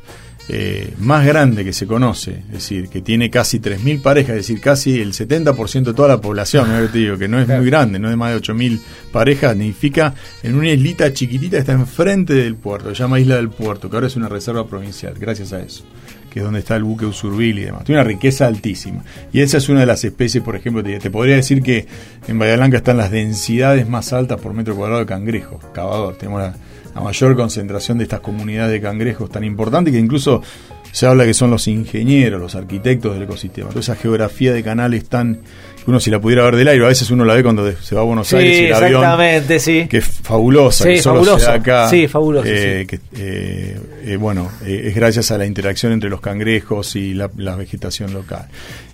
Eh, 0.48 0.94
más 0.98 1.24
grande 1.24 1.64
que 1.64 1.72
se 1.72 1.86
conoce, 1.86 2.42
es 2.46 2.52
decir, 2.52 2.88
que 2.88 3.00
tiene 3.00 3.30
casi 3.30 3.60
3.000 3.60 4.02
parejas, 4.02 4.30
es 4.30 4.36
decir, 4.48 4.60
casi 4.60 5.00
el 5.00 5.12
70% 5.12 5.84
de 5.84 5.94
toda 5.94 6.08
la 6.08 6.20
población, 6.20 6.68
te 6.92 6.98
digo, 6.98 7.16
que 7.16 7.28
no 7.28 7.40
es 7.40 7.46
muy 7.46 7.64
grande, 7.66 8.00
no 8.00 8.10
es 8.10 8.16
más 8.16 8.32
de 8.32 8.40
8.000 8.40 8.80
parejas, 9.12 9.56
nidifica 9.56 10.14
en 10.42 10.56
una 10.56 10.70
islita 10.70 11.12
chiquitita 11.12 11.56
que 11.56 11.60
está 11.60 11.72
enfrente 11.72 12.34
del 12.34 12.56
puerto, 12.56 12.88
se 12.92 12.96
llama 12.96 13.20
Isla 13.20 13.36
del 13.36 13.50
Puerto, 13.50 13.88
que 13.88 13.96
ahora 13.96 14.08
es 14.08 14.16
una 14.16 14.28
reserva 14.28 14.66
provincial, 14.66 15.14
gracias 15.18 15.52
a 15.52 15.60
eso 15.62 15.84
que 16.32 16.38
es 16.38 16.44
donde 16.44 16.60
está 16.60 16.76
el 16.76 16.82
buque 16.82 17.04
Usurbil 17.04 17.58
y 17.58 17.64
demás. 17.64 17.84
Tiene 17.84 18.00
una 18.00 18.08
riqueza 18.08 18.46
altísima. 18.46 19.04
Y 19.34 19.42
esa 19.42 19.58
es 19.58 19.68
una 19.68 19.80
de 19.80 19.86
las 19.86 20.02
especies, 20.02 20.42
por 20.42 20.56
ejemplo, 20.56 20.82
te, 20.82 21.10
podría 21.10 21.36
decir 21.36 21.62
que 21.62 21.86
en 22.26 22.38
Bahía 22.38 22.56
Blanca 22.56 22.78
están 22.78 22.96
las 22.96 23.10
densidades 23.10 23.86
más 23.86 24.14
altas 24.14 24.40
por 24.40 24.54
metro 24.54 24.74
cuadrado 24.74 25.00
de 25.00 25.06
cangrejos, 25.06 25.62
cavador. 25.74 26.16
Tenemos 26.16 26.40
la, 26.40 26.54
la 26.94 27.00
mayor 27.00 27.36
concentración 27.36 27.98
de 27.98 28.04
estas 28.04 28.20
comunidades 28.20 28.72
de 28.72 28.80
cangrejos 28.80 29.30
tan 29.30 29.44
importantes 29.44 29.92
que 29.92 29.98
incluso 29.98 30.42
se 30.90 31.06
habla 31.06 31.24
que 31.24 31.34
son 31.34 31.50
los 31.50 31.68
ingenieros, 31.68 32.40
los 32.40 32.54
arquitectos 32.54 33.14
del 33.14 33.22
ecosistema. 33.22 33.70
Toda 33.70 33.80
esa 33.80 33.96
geografía 33.96 34.52
de 34.52 34.62
canales 34.62 35.08
tan 35.08 35.40
uno 35.86 35.98
si 35.98 36.10
la 36.10 36.20
pudiera 36.20 36.44
ver 36.44 36.56
del 36.56 36.68
aire, 36.68 36.84
a 36.84 36.88
veces 36.88 37.10
uno 37.10 37.24
la 37.24 37.34
ve 37.34 37.42
cuando 37.42 37.70
se 37.72 37.94
va 37.94 38.02
a 38.02 38.04
Buenos 38.04 38.32
Aires 38.32 38.56
y 38.56 38.64
el 38.66 38.70
exactamente, 38.70 39.58
sí. 39.58 39.86
que 39.88 39.98
es 39.98 40.04
fabulosa, 40.04 40.84
que 40.84 41.02
solo 41.02 41.38
se 41.38 41.46
da 41.46 41.54
acá. 41.54 41.88
Sí, 41.88 42.06
fabulosa. 42.06 42.48
Eh, 42.48 42.86
que, 42.86 43.00
eh, 43.16 43.80
eh, 44.04 44.16
bueno, 44.16 44.50
es 44.64 44.94
gracias 44.94 45.30
a 45.32 45.38
la 45.38 45.46
interacción 45.46 45.92
entre 45.92 46.08
los 46.08 46.20
cangrejos 46.20 46.94
y 46.96 47.14
la, 47.14 47.28
vegetación 47.56 48.12
local. 48.12 48.46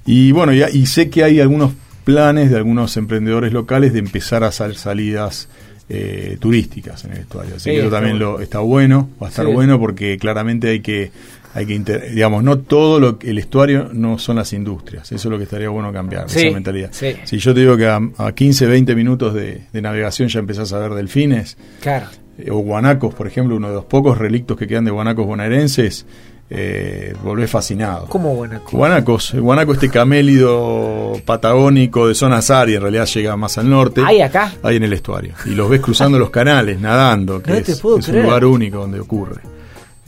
Y 0.06 0.32
bueno, 0.32 0.52
ya, 0.52 0.68
y 0.70 0.87
sé 0.87 1.11
que 1.11 1.24
hay 1.24 1.40
algunos 1.40 1.72
planes 2.04 2.50
de 2.50 2.56
algunos 2.56 2.96
emprendedores 2.96 3.52
locales 3.52 3.92
de 3.92 3.98
empezar 3.98 4.42
a 4.42 4.48
hacer 4.48 4.74
salidas 4.76 5.48
eh, 5.90 6.37
turísticas 6.38 7.05
en 7.05 7.12
el 7.12 7.18
estuario. 7.18 7.57
Así 7.57 7.70
que 7.70 7.81
eso 7.81 7.90
también 7.90 8.18
lo, 8.18 8.40
está 8.40 8.59
bueno, 8.59 9.09
va 9.22 9.29
a 9.29 9.31
estar 9.31 9.46
bueno 9.46 9.79
porque 9.79 10.18
claramente 10.18 10.68
hay 10.68 10.81
que, 10.81 11.11
hay 11.55 11.66
que 11.66 11.79
digamos, 12.11 12.44
no 12.44 12.59
todo 12.59 13.01
lo 13.01 13.18
el 13.22 13.38
estuario 13.38 13.88
no 13.92 14.18
son 14.18 14.37
las 14.37 14.53
industrias. 14.53 15.11
Eso 15.11 15.29
es 15.29 15.33
lo 15.33 15.38
que 15.38 15.44
estaría 15.44 15.68
bueno 15.70 15.92
cambiar, 15.92 16.27
esa 16.27 16.51
mentalidad. 16.53 16.92
Si 16.92 17.38
yo 17.38 17.55
te 17.55 17.61
digo 17.61 17.77
que 17.77 17.87
a, 17.87 18.33
15, 18.35 18.66
20 18.66 18.94
minutos 18.94 19.35
de, 19.35 19.62
navegación 19.72 20.29
ya 20.29 20.40
empezás 20.40 20.72
a 20.72 20.79
ver 20.79 20.92
delfines, 20.92 21.57
claro. 21.81 22.07
Eh, 22.38 22.51
o 22.51 22.59
guanacos, 22.59 23.14
por 23.14 23.27
ejemplo, 23.27 23.57
uno 23.57 23.68
de 23.68 23.74
los 23.74 23.85
pocos 23.85 24.18
relictos 24.18 24.57
que 24.57 24.66
quedan 24.66 24.85
de 24.85 24.90
guanacos 24.90 25.27
bonaerenses, 25.27 26.07
eh, 26.50 27.14
volvés 27.22 27.50
fascinado. 27.50 28.06
¿Cómo 28.06 28.34
guanacos? 28.34 28.72
Guanacos. 28.72 29.34
El 29.34 29.42
guanaco, 29.42 29.72
este 29.72 29.90
camélido 29.90 31.12
patagónico 31.24 32.08
de 32.08 32.14
zona 32.14 32.40
Sari, 32.40 32.74
en 32.74 32.82
realidad 32.82 33.06
llega 33.06 33.37
más 33.37 33.58
al 33.58 33.68
norte. 33.68 34.02
¿Hay 34.04 34.20
acá? 34.20 34.52
Hay 34.62 34.76
en 34.76 34.84
el 34.84 34.92
estuario. 34.92 35.34
Y 35.44 35.50
los 35.50 35.68
ves 35.68 35.80
cruzando 35.80 36.18
los 36.18 36.30
canales, 36.30 36.80
nadando, 36.80 37.42
que 37.42 37.58
es, 37.58 37.84
un 37.84 38.00
lugar 38.22 38.44
único 38.44 38.78
donde 38.78 39.00
ocurre. 39.00 39.42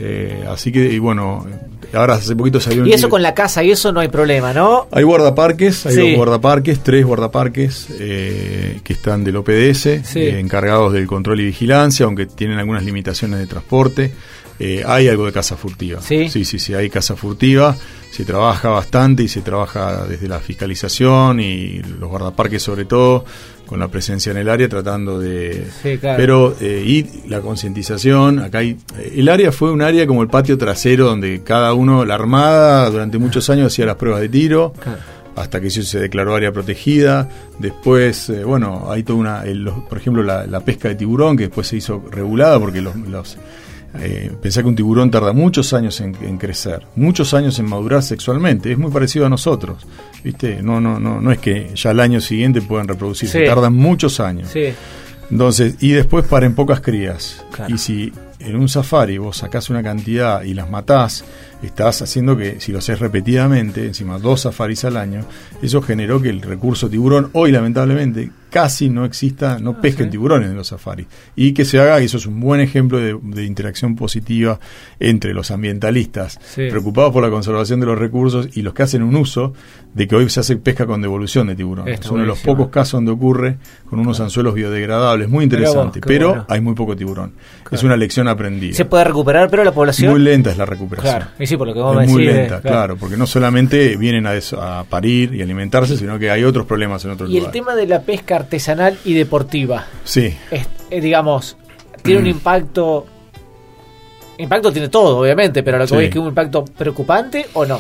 Eh, 0.03 0.47
así 0.49 0.73
que, 0.73 0.91
y 0.91 0.99
bueno, 0.99 1.45
ahora 1.93 2.15
hace 2.15 2.35
poquito 2.35 2.59
salió... 2.59 2.87
Y 2.87 2.93
eso 2.95 3.11
con 3.11 3.23
la 3.23 3.35
casa 3.35 3.63
y 3.63 3.71
eso 3.71 3.93
no 3.93 4.01
hay 4.01 4.09
problema, 4.09 4.55
¿no? 4.55 4.89
Hay 4.93 5.03
guardaparques, 5.03 5.85
hay 5.85 5.97
dos 5.97 6.17
guardaparques, 6.17 6.81
tres 6.81 7.05
guardaparques 7.05 7.89
eh, 7.99 8.81
que 8.83 8.95
están 8.95 9.25
del 9.25 9.37
OPDS, 9.37 10.17
eh, 10.17 10.41
encargados 10.41 10.95
del 10.95 11.07
control 11.07 11.41
y 11.41 11.45
vigilancia, 11.45 12.07
aunque 12.07 12.25
tienen 12.25 12.59
algunas 12.59 12.83
limitaciones 12.83 13.41
de 13.41 13.47
transporte. 13.47 14.11
Eh, 14.63 14.85
hay 14.87 15.09
algo 15.09 15.25
de 15.25 15.33
casa 15.33 15.57
furtiva. 15.57 16.03
¿Sí? 16.03 16.29
sí, 16.29 16.45
sí, 16.45 16.75
hay 16.75 16.91
casa 16.91 17.17
furtiva. 17.17 17.75
Se 18.11 18.27
trabaja 18.27 18.69
bastante 18.69 19.23
y 19.23 19.29
se 19.29 19.41
trabaja 19.41 20.05
desde 20.05 20.29
la 20.29 20.39
fiscalización 20.39 21.41
y 21.41 21.79
los 21.79 22.11
guardaparques 22.11 22.63
sobre 22.63 22.85
todo 22.85 23.25
con 23.65 23.81
la 23.81 23.89
presencia 23.89 24.33
en 24.33 24.37
el 24.37 24.51
área 24.51 24.69
tratando 24.69 25.19
de 25.19 25.65
sí, 25.83 25.97
claro. 25.97 26.17
pero 26.19 26.57
eh, 26.61 26.83
y 26.85 27.29
la 27.29 27.41
concientización 27.41 28.41
acá 28.41 28.59
hay 28.59 28.77
el 29.15 29.29
área 29.29 29.53
fue 29.53 29.71
un 29.71 29.81
área 29.81 30.09
como 30.09 30.23
el 30.23 30.29
patio 30.29 30.59
trasero 30.59 31.07
donde 31.07 31.45
cada 31.45 31.73
uno 31.73 32.05
la 32.05 32.17
armada 32.17 32.91
durante 32.91 33.19
muchos 33.19 33.49
años 33.49 33.73
hacía 33.73 33.87
las 33.87 33.95
pruebas 33.95 34.23
de 34.23 34.29
tiro 34.29 34.75
hasta 35.37 35.61
que 35.61 35.69
eso 35.69 35.83
se 35.83 36.01
declaró 36.01 36.35
área 36.35 36.53
protegida. 36.53 37.29
Después, 37.59 38.29
eh, 38.29 38.45
bueno, 38.45 38.89
hay 38.91 39.05
toda 39.05 39.19
una, 39.19 39.45
por 39.89 39.97
ejemplo, 39.97 40.23
la, 40.23 40.47
la, 40.47 40.61
pesca 40.61 40.89
de 40.89 40.97
tiburón, 40.97 41.37
que 41.37 41.45
después 41.45 41.67
se 41.69 41.77
hizo 41.77 42.03
regulada 42.11 42.59
porque 42.59 42.83
los, 42.83 42.95
los 42.97 43.39
eh, 43.99 44.31
pensá 44.41 44.63
que 44.63 44.69
un 44.69 44.77
tiburón 44.77 45.11
tarda 45.11 45.33
muchos 45.33 45.73
años 45.73 46.01
en, 46.01 46.39
crecer, 46.39 46.87
muchos 46.95 47.35
años 47.35 47.59
en 47.59 47.67
madurar 47.67 48.03
sexualmente. 48.03 48.71
Es 48.73 48.79
muy 48.79 48.91
parecido 48.91 49.27
a 49.27 49.29
nosotros, 49.29 49.87
¿viste? 50.23 50.63
No, 50.63 50.81
no, 50.81 51.01
no, 51.01 51.21
no 51.21 51.33
es 51.33 51.39
que 51.39 51.73
ya 51.75 51.91
al 51.91 52.01
año 52.01 52.21
siguiente 52.21 52.63
puedan 52.63 52.87
reproducirse, 52.87 53.45
tardan 53.45 53.75
muchos 53.75 54.21
años. 54.21 54.51
Entonces, 55.31 55.77
y 55.81 55.93
después 55.93 56.25
paren 56.27 56.55
pocas 56.55 56.81
crías. 56.81 57.45
Y 57.69 57.79
si 57.79 58.13
en 58.39 58.57
un 58.57 58.69
safari 58.69 59.19
vos 59.19 59.39
sacás 59.39 59.71
una 59.71 59.83
cantidad 59.83 60.43
y 60.43 60.55
las 60.55 60.71
matás, 60.71 61.25
estás 61.67 62.03
haciendo 62.03 62.37
que, 62.37 62.61
si 62.61 62.73
lo 62.73 62.79
haces 62.79 62.99
repetidamente, 62.99 63.87
encima 63.87 64.19
dos 64.19 64.43
safaris 64.43 64.85
al 64.85 64.97
año, 64.97 65.25
eso 65.63 65.83
generó 65.83 66.21
que 66.21 66.31
el 66.31 66.43
recurso 66.43 66.89
tiburón, 66.89 67.31
hoy 67.33 67.53
lamentablemente, 67.53 68.31
casi 68.51 68.91
no 68.91 69.05
exista, 69.05 69.59
no 69.59 69.71
ah, 69.71 69.81
pesquen 69.81 70.11
tiburones 70.11 70.51
en 70.51 70.57
los 70.57 70.69
safaris. 70.69 71.07
Y 71.37 71.53
que 71.53 71.65
se 71.65 71.81
haga, 71.81 72.01
y 72.01 72.07
eso 72.07 72.19
es 72.19 72.27
un 72.27 72.41
buen 72.41 72.61
ejemplo 72.61 72.99
de, 72.99 73.45
interacción 73.45 73.97
positiva 73.97 74.61
entre 74.99 75.33
los 75.33 75.51
ambientalistas 75.51 76.39
preocupados 76.55 77.13
por 77.13 77.23
la 77.23 77.31
conservación 77.31 77.81
de 77.81 77.87
los 77.87 77.99
recursos 77.99 78.49
y 78.55 78.63
los 78.63 78.75
que 78.75 78.83
hacen 78.83 79.03
un 79.03 79.17
uso 79.17 79.55
de 79.95 80.07
que 80.07 80.17
hoy 80.17 80.29
se 80.29 80.41
hace 80.41 80.57
pesca 80.57 80.87
con 80.87 81.01
devolución 81.01 81.47
de 81.47 81.55
tiburones. 81.55 82.01
es 82.01 82.11
uno 82.11 82.21
de 82.21 82.27
los 82.27 82.41
pocos 82.41 82.69
casos 82.69 82.93
donde 82.93 83.13
ocurre 83.13 83.57
con 83.89 83.99
unos 83.99 84.21
anzuelos 84.21 84.55
biodegradables, 84.55 85.29
muy 85.29 85.45
interesante, 85.45 86.01
pero 86.01 86.45
hay 86.49 86.61
muy 86.61 86.75
poco 86.75 86.97
tiburón. 86.97 87.33
Es 87.71 87.83
una 87.83 87.97
lección 87.97 88.29
aprendida. 88.29 88.75
¿Se 88.75 88.85
puede 88.85 89.05
recuperar, 89.05 89.49
pero 89.49 89.65
la 89.65 89.73
población? 89.73 90.11
Muy 90.11 90.21
lenta 90.21 90.51
es 90.51 90.59
la 90.59 90.67
recuperación. 90.67 91.17
Claro, 91.17 91.31
sí, 91.51 91.57
por 91.57 91.67
lo 91.67 91.75
que 91.75 92.05
es 92.05 92.11
muy 92.11 92.25
lenta, 92.25 92.61
claro. 92.61 92.97
porque 92.97 93.17
no 93.17 93.27
solamente 93.27 93.97
vienen 93.97 94.27
a, 94.27 94.33
a, 94.33 94.85
parir 94.85 95.35
y 95.35 95.43
alimentarse, 95.43 95.97
sino 95.97 96.19
que 96.19 96.31
hay 96.31 96.45
otros 96.45 96.67
problemas 96.67 97.05
en 97.05 97.11
otros 97.11 97.29
lugares. 97.29 97.43
Y 97.43 97.47
el 97.47 97.53
tema 97.53 97.75
de 97.75 97.87
la 97.87 98.01
pesca 98.03 98.37
artesanal 98.37 98.99
y 99.05 99.15
deportiva. 99.15 99.87
Sí. 100.05 100.35
Eh, 100.51 101.01
digamos, 101.01 101.57
tiene 102.03 102.21
un 102.21 102.27
impacto 102.29 103.07
impacto 104.39 104.73
tiene 104.73 104.89
todo, 104.89 105.19
obviamente, 105.19 105.63
pero 105.63 105.79
lo 105.79 105.87
que 105.87 105.95
voy 105.95 106.05
es 106.05 106.11
que 106.11 106.19
un 106.19 106.29
impacto 106.29 106.65
preocupante 106.65 107.47
o 107.53 107.67
no. 107.67 107.79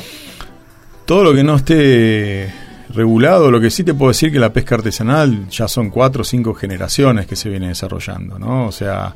Todo 1.07 1.25
lo 1.25 1.35
que 1.35 1.43
no 1.43 1.57
esté 1.57 2.53
regulado, 2.93 3.51
lo 3.51 3.61
que 3.61 3.71
sí 3.71 3.85
te 3.85 3.95
puedo 3.95 4.11
decir 4.11 4.33
que 4.33 4.39
la 4.39 4.53
pesca 4.53 4.75
artesanal 4.75 5.49
ya 5.49 5.69
son 5.69 5.91
cuatro 5.91 6.23
o 6.23 6.25
cinco 6.25 6.55
generaciones 6.55 7.27
que 7.27 7.37
se 7.37 7.49
viene 7.49 7.69
desarrollando, 7.69 8.39
¿no? 8.39 8.67
O 8.67 8.73
sea, 8.73 9.15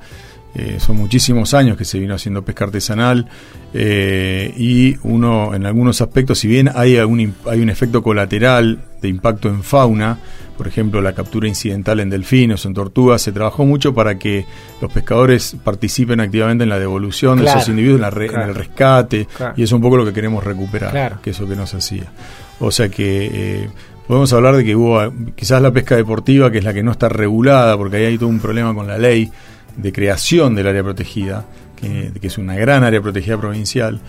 eh, 0.54 0.76
son 0.78 0.96
muchísimos 0.96 1.52
años 1.52 1.76
que 1.76 1.84
se 1.84 1.98
vino 1.98 2.14
haciendo 2.14 2.44
pesca 2.44 2.64
artesanal 2.64 3.26
eh, 3.72 4.54
y 4.56 4.96
uno 5.02 5.52
en 5.52 5.66
algunos 5.66 6.00
aspectos, 6.00 6.38
si 6.38 6.46
bien 6.46 6.70
hay, 6.72 6.96
algún, 6.96 7.34
hay 7.50 7.60
un 7.60 7.70
efecto 7.70 8.04
colateral 8.04 8.78
de 9.02 9.08
impacto 9.08 9.48
en 9.48 9.64
fauna, 9.64 10.18
por 10.56 10.68
ejemplo 10.68 11.02
la 11.02 11.12
captura 11.12 11.48
incidental 11.48 11.98
en 11.98 12.08
delfines 12.08 12.64
o 12.64 12.68
en 12.68 12.74
tortugas, 12.74 13.20
se 13.20 13.32
trabajó 13.32 13.66
mucho 13.66 13.94
para 13.94 14.16
que 14.16 14.46
los 14.80 14.92
pescadores 14.92 15.56
participen 15.64 16.20
activamente 16.20 16.62
en 16.62 16.70
la 16.70 16.78
devolución 16.78 17.40
de 17.40 17.46
esos 17.46 17.68
individuos, 17.68 18.00
en, 18.00 18.40
el 18.40 18.54
rescate, 18.54 19.26
y 19.56 19.62
eso 19.62 19.64
es 19.64 19.72
un 19.72 19.82
poco 19.82 19.96
lo 19.96 20.04
que 20.04 20.12
queremos 20.12 20.44
recuperar, 20.44 21.18
que 21.20 21.30
eso 21.30 21.48
que 21.48 21.56
nos 21.56 21.74
hacía. 21.74 22.12
O 22.60 22.70
sea 22.70 22.88
que... 22.88 23.30
Eh, 23.32 23.68
podemos 24.06 24.30
hablar 24.34 24.54
de 24.54 24.64
que 24.66 24.76
hubo 24.76 25.00
quizás 25.34 25.62
la 25.62 25.70
pesca 25.70 25.96
deportiva, 25.96 26.50
que 26.50 26.58
es 26.58 26.64
la 26.64 26.74
que 26.74 26.82
no 26.82 26.92
está 26.92 27.08
regulada, 27.08 27.74
porque 27.78 27.96
ahí 27.96 28.04
hay 28.04 28.18
todo 28.18 28.28
un 28.28 28.38
problema 28.38 28.74
con 28.74 28.86
la 28.86 28.98
ley, 28.98 29.30
de 29.76 29.92
creación 29.92 30.54
del 30.54 30.66
área 30.66 30.82
protegida, 30.82 31.44
que, 31.76 32.12
es 32.22 32.38
una 32.38 32.54
gran 32.54 32.84
área 32.84 33.00
protegida 33.00 33.38
provincial, 33.38 34.00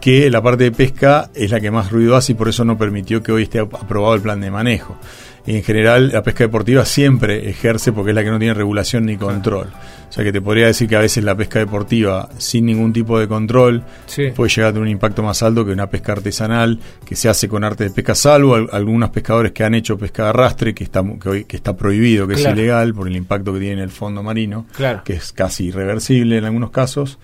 que 0.00 0.30
la 0.30 0.42
parte 0.42 0.64
de 0.64 0.72
pesca 0.72 1.30
es 1.34 1.50
la 1.50 1.60
que 1.60 1.70
más 1.70 1.90
ruido 1.90 2.16
hace 2.16 2.32
y 2.32 2.34
por 2.34 2.48
eso 2.48 2.64
no 2.64 2.76
permitió 2.76 3.22
que 3.22 3.32
hoy 3.32 3.44
esté 3.44 3.60
aprobado 3.60 4.14
el 4.14 4.20
plan 4.20 4.40
de 4.40 4.50
manejo. 4.50 4.96
En 5.46 5.62
general 5.62 6.10
la 6.12 6.22
pesca 6.22 6.44
deportiva 6.44 6.84
siempre 6.84 7.48
ejerce 7.48 7.92
porque 7.92 8.10
es 8.10 8.14
la 8.14 8.22
que 8.22 8.30
no 8.30 8.38
tiene 8.38 8.54
regulación 8.54 9.06
ni 9.06 9.16
control. 9.16 9.68
O 10.08 10.12
sea 10.12 10.24
que 10.24 10.32
te 10.32 10.42
podría 10.42 10.66
decir 10.66 10.88
que 10.88 10.96
a 10.96 11.00
veces 11.00 11.24
la 11.24 11.34
pesca 11.34 11.58
deportiva 11.58 12.28
sin 12.36 12.66
ningún 12.66 12.92
tipo 12.92 13.18
de 13.18 13.26
control 13.26 13.82
puede 14.36 14.50
llegar 14.50 14.68
a 14.68 14.72
tener 14.72 14.82
un 14.82 14.88
impacto 14.88 15.22
más 15.22 15.42
alto 15.42 15.64
que 15.64 15.72
una 15.72 15.88
pesca 15.88 16.12
artesanal 16.12 16.78
que 17.04 17.16
se 17.16 17.28
hace 17.30 17.48
con 17.48 17.64
arte 17.64 17.84
de 17.84 17.90
pesca 17.90 18.14
salvo. 18.14 18.54
algunos 18.54 19.10
pescadores 19.10 19.52
que 19.52 19.64
han 19.64 19.74
hecho 19.74 19.96
pesca 19.96 20.24
de 20.24 20.28
arrastre 20.28 20.74
que 20.74 20.84
está, 20.84 21.02
que 21.20 21.28
hoy, 21.28 21.44
que 21.44 21.56
está 21.56 21.74
prohibido, 21.74 22.28
que 22.28 22.34
es 22.34 22.44
ilegal 22.44 22.94
por 22.94 23.08
el 23.08 23.16
impacto 23.16 23.54
que 23.54 23.60
tiene 23.60 23.74
en 23.74 23.80
el 23.80 23.90
fondo 23.90 24.22
marino, 24.22 24.66
que 25.04 25.14
es 25.14 25.32
casi 25.32 25.68
irreversible 25.68 26.38
en 26.38 26.44
algunos 26.44 26.70
casos. 26.70 27.18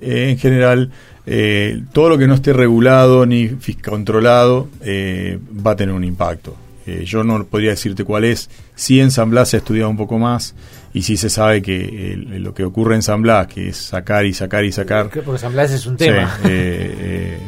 Eh, 0.00 0.30
en 0.30 0.38
general, 0.38 0.90
eh, 1.26 1.82
todo 1.92 2.08
lo 2.08 2.18
que 2.18 2.26
no 2.26 2.34
esté 2.34 2.54
regulado 2.54 3.26
ni 3.26 3.50
controlado 3.84 4.68
eh, 4.80 5.38
va 5.64 5.72
a 5.72 5.76
tener 5.76 5.94
un 5.94 6.04
impacto. 6.04 6.56
Eh, 6.86 7.04
yo 7.04 7.24
no 7.24 7.44
podría 7.44 7.70
decirte 7.70 8.04
cuál 8.04 8.24
es. 8.24 8.50
Sí 8.74 9.00
en 9.00 9.10
San 9.10 9.30
Blas 9.30 9.50
se 9.50 9.56
ha 9.56 9.58
estudiado 9.58 9.90
un 9.90 9.96
poco 9.96 10.18
más 10.18 10.54
y 10.92 11.02
sí 11.02 11.16
se 11.16 11.30
sabe 11.30 11.62
que 11.62 12.16
lo 12.16 12.54
que 12.54 12.64
ocurre 12.64 12.94
en 12.94 13.02
San 13.02 13.22
Blas, 13.22 13.46
que 13.46 13.68
es 13.68 13.76
sacar 13.76 14.26
y 14.26 14.32
sacar 14.32 14.64
y 14.64 14.72
sacar... 14.72 15.10
Porque 15.10 15.38
San 15.38 15.52
Blas 15.52 15.70
es 15.70 15.86
un 15.86 15.96
tema. 15.96 16.38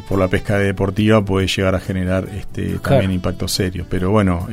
por 0.07 0.19
la 0.19 0.27
pesca 0.27 0.57
deportiva 0.57 1.23
puede 1.23 1.47
llegar 1.47 1.75
a 1.75 1.79
generar 1.79 2.29
este, 2.37 2.79
también 2.79 3.11
impactos 3.11 3.51
serios. 3.51 3.87
Pero 3.89 4.11
bueno 4.11 4.47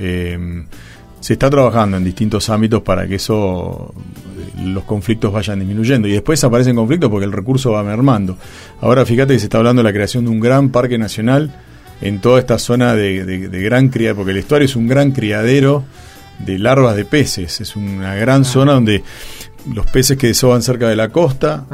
se 1.21 1.35
está 1.35 1.51
trabajando 1.51 1.99
en 1.99 2.05
distintos 2.05 2.49
ámbitos 2.49 2.83
para 2.83 3.07
que 3.07 3.17
eso 3.17 3.95
los 4.65 4.85
conflictos 4.85 5.33
vayan 5.33 5.59
disminuyendo 5.59 6.09
y 6.09 6.13
después 6.13 6.43
aparecen 6.43 6.75
conflictos 6.77 7.11
porque 7.11 7.27
el 7.27 7.33
recurso 7.33 7.73
va 7.73 7.83
mermando. 7.83 8.37
Ahora 8.81 9.05
fíjate 9.05 9.35
que 9.35 9.39
se 9.39 9.47
está 9.47 9.59
hablando 9.59 9.83
de 9.83 9.89
la 9.89 9.93
creación 9.93 10.25
de 10.25 10.31
un 10.31 10.41
gran 10.41 10.71
parque 10.71 10.99
nacional 10.99 11.55
en 12.01 12.21
toda 12.21 12.39
esta 12.39 12.59
zona 12.59 12.95
de, 12.95 13.49
gran 13.63 13.89
criadero, 13.89 14.17
porque 14.17 14.33
el 14.33 14.39
estuario 14.39 14.67
es 14.67 14.77
un 14.77 14.89
gran 14.89 15.13
criadero 15.13 15.85
de 16.39 16.59
larvas 16.59 16.97
de 16.97 17.05
peces, 17.05 17.61
es 17.61 17.77
una 17.77 18.15
gran 18.15 18.45
zona 18.45 18.73
donde 18.73 19.03
los 19.75 19.87
peces 19.87 20.17
que 20.17 20.29
desoban 20.29 20.63
cerca 20.63 20.89
de 20.89 20.97
la 20.97 21.11
costa 21.11 21.67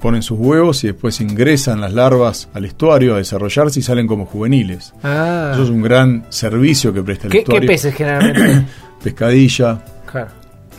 ponen 0.00 0.22
sus 0.22 0.38
huevos 0.38 0.84
y 0.84 0.88
después 0.88 1.20
ingresan 1.20 1.80
las 1.80 1.92
larvas 1.92 2.48
al 2.54 2.64
estuario 2.64 3.14
a 3.14 3.18
desarrollarse 3.18 3.80
y 3.80 3.82
salen 3.82 4.06
como 4.06 4.26
juveniles. 4.26 4.92
Ah. 5.02 5.50
Eso 5.52 5.64
es 5.64 5.70
un 5.70 5.82
gran 5.82 6.26
servicio 6.28 6.92
que 6.92 7.02
presta 7.02 7.26
el 7.26 7.36
estuario. 7.36 7.60
¿Qué 7.60 7.66
peces 7.66 7.94
generalmente? 7.94 8.66
Pescadilla. 9.02 9.82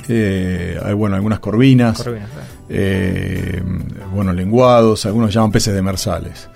Eh, 0.07 0.77
hay 0.83 0.93
bueno 0.93 1.15
algunas 1.15 1.39
corvinas, 1.39 2.03
eh, 2.67 3.63
bueno 4.13 4.33
lenguados, 4.33 5.05
algunos 5.05 5.33
llaman 5.33 5.51
peces 5.51 5.73
demersales. 5.73 6.49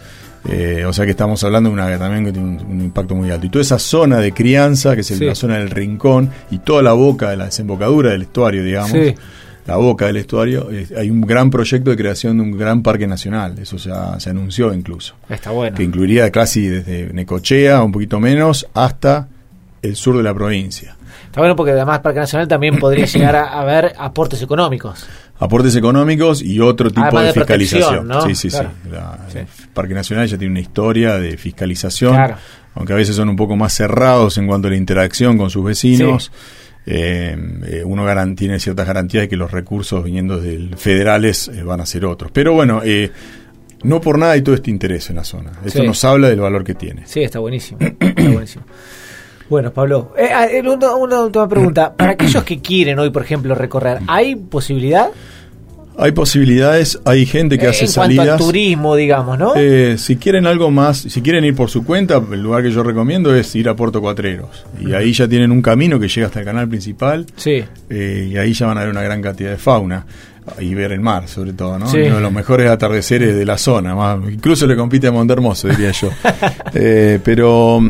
Eh, 0.49 0.85
o 0.85 0.93
sea 0.93 1.05
que 1.05 1.11
estamos 1.11 1.43
hablando 1.43 1.69
de 1.69 1.73
una 1.73 1.99
también 1.99 2.25
que 2.25 2.31
tiene 2.31 2.61
un, 2.61 2.81
impacto 2.81 3.15
muy 3.15 3.29
alto. 3.29 3.45
Y 3.45 3.49
toda 3.49 3.61
esa 3.61 3.79
zona 3.79 4.19
de 4.19 4.31
crianza, 4.31 4.95
que 4.95 5.01
es 5.01 5.19
la 5.19 5.35
zona 5.35 5.57
del 5.57 5.69
rincón, 5.69 6.29
y 6.51 6.59
toda 6.59 6.81
la 6.81 6.93
boca 6.93 7.29
de 7.29 7.37
la 7.37 7.45
desembocadura 7.45 8.11
del 8.11 8.23
estuario, 8.23 8.63
digamos, 8.63 8.93
la 9.65 9.75
boca 9.75 10.05
del 10.05 10.17
estuario, 10.17 10.69
hay 10.95 11.09
un 11.09 11.21
gran 11.21 11.49
proyecto 11.49 11.89
de 11.89 11.97
creación 11.97 12.37
de 12.37 12.43
un 12.43 12.57
gran 12.57 12.81
parque 12.81 13.05
nacional. 13.05 13.59
Eso 13.59 13.75
ya 13.77 14.17
se 14.19 14.29
anunció 14.29 14.73
incluso. 14.73 15.15
Está 15.27 15.51
bueno. 15.51 15.75
Que 15.75 15.83
incluiría 15.83 16.31
casi 16.31 16.67
desde 16.67 17.11
Necochea, 17.11 17.83
un 17.83 17.91
poquito 17.91 18.19
menos, 18.19 18.65
hasta 18.73 19.27
el 19.81 19.95
sur 19.97 20.15
de 20.15 20.23
la 20.23 20.33
provincia. 20.33 20.95
Está 21.25 21.41
bueno 21.41 21.55
porque 21.55 21.73
además 21.73 21.99
Parque 21.99 22.19
Nacional 22.19 22.47
también 22.47 22.79
podría 22.79 23.05
llegar 23.05 23.35
a 23.35 23.59
haber 23.59 23.93
aportes 23.97 24.41
económicos. 24.41 25.05
Aportes 25.39 25.75
económicos 25.75 26.41
y 26.41 26.59
otro 26.59 26.89
tipo 26.89 27.19
de, 27.19 27.31
fiscalización. 27.31 28.09
Sí, 28.25 28.35
sí, 28.35 28.49
sí. 28.49 28.57
El 28.57 29.45
Parque 29.73 29.93
Nacional 29.93 30.27
ya 30.27 30.37
tiene 30.37 30.51
una 30.51 30.61
historia 30.61 31.17
de 31.19 31.37
fiscalización, 31.37 32.35
aunque 32.73 32.93
a 32.93 32.95
veces 32.95 33.15
son 33.15 33.29
un 33.29 33.35
poco 33.35 33.55
más 33.55 33.73
cerrados 33.73 34.37
en 34.37 34.47
cuanto 34.47 34.67
a 34.67 34.71
la 34.71 34.77
interacción 34.77 35.37
con 35.37 35.49
sus 35.49 35.63
vecinos. 35.63 36.31
Eh, 36.89 37.35
eh, 37.65 37.83
uno 37.83 38.05
tiene 38.35 38.59
ciertas 38.59 38.87
garantías 38.87 39.23
de 39.23 39.27
que 39.27 39.35
los 39.35 39.51
recursos 39.51 40.01
viniendo 40.03 40.39
del 40.39 40.77
federales 40.77 41.49
eh, 41.49 41.61
van 41.61 41.81
a 41.81 41.85
ser 41.85 42.05
otros. 42.05 42.31
Pero 42.31 42.53
bueno, 42.53 42.81
no 43.83 44.01
por 44.01 44.17
nada 44.17 44.31
hay 44.31 44.41
todo 44.41 44.55
este 44.55 44.71
interés 44.71 45.09
en 45.09 45.17
la 45.17 45.23
zona. 45.23 45.51
Esto 45.65 45.83
nos 45.83 46.03
habla 46.03 46.29
del 46.29 46.39
valor 46.39 46.63
que 46.63 46.75
tiene. 46.75 47.03
Sí, 47.05 47.21
está 47.21 47.39
buenísimo. 47.39 47.79
está 47.81 48.29
buenísimo. 48.29 48.65
Bueno, 49.49 49.71
Pablo, 49.71 50.13
una, 50.65 51.21
última 51.23 51.47
pregunta. 51.47 51.93
Para 51.97 52.11
aquellos 52.11 52.43
que 52.43 52.59
quieren 52.59 52.99
hoy, 52.99 53.09
por 53.09 53.23
ejemplo, 53.23 53.55
recorrer, 53.55 53.99
¿hay 54.07 54.35
posibilidad? 54.35 55.09
Hay 55.99 56.11
posibilidades, 56.11 56.99
hay 57.05 57.25
gente 57.25 57.57
que 57.57 57.65
hace 57.65 57.85
en 57.85 57.91
salidas. 57.91 58.29
Al 58.29 58.37
turismo, 58.37 58.95
digamos, 58.95 59.39
¿no? 59.39 59.53
Eh, 59.55 59.97
si 59.97 60.17
quieren 60.17 60.45
algo 60.45 60.69
más, 60.69 60.97
si 60.99 61.21
quieren 61.23 61.43
ir 61.43 61.55
por 61.55 61.71
su 61.71 61.83
cuenta, 61.83 62.21
el 62.31 62.43
lugar 62.43 62.61
que 62.61 62.69
yo 62.69 62.83
recomiendo 62.83 63.33
es 63.33 63.55
ir 63.55 63.67
a 63.67 63.75
Puerto 63.75 63.99
Cuatreros. 63.99 64.65
Y 64.79 64.93
ahí 64.93 65.11
ya 65.11 65.27
tienen 65.27 65.51
un 65.51 65.63
camino 65.63 65.99
que 65.99 66.07
llega 66.07 66.27
hasta 66.27 66.39
el 66.39 66.45
canal 66.45 66.69
principal. 66.69 67.25
Sí. 67.35 67.63
Eh, 67.89 68.29
y 68.31 68.37
ahí 68.37 68.53
ya 68.53 68.67
van 68.67 68.77
a 68.77 68.81
ver 68.81 68.89
una 68.91 69.01
gran 69.01 69.23
cantidad 69.23 69.49
de 69.49 69.57
fauna 69.57 70.05
y 70.59 70.73
ver 70.73 70.91
el 70.91 70.99
mar, 70.99 71.27
sobre 71.27 71.53
todo, 71.53 71.77
¿no? 71.77 71.87
Uno 71.87 72.15
de 72.15 72.21
los 72.21 72.31
mejores 72.31 72.69
atardeceres 72.69 73.35
de 73.35 73.45
la 73.45 73.57
zona, 73.57 73.95
más, 73.95 74.19
incluso 74.31 74.65
le 74.65 74.75
compite 74.75 75.07
a 75.07 75.11
Montermoso, 75.11 75.67
diría 75.67 75.91
yo. 75.91 76.09
Eh, 76.73 77.19
pero 77.23 77.81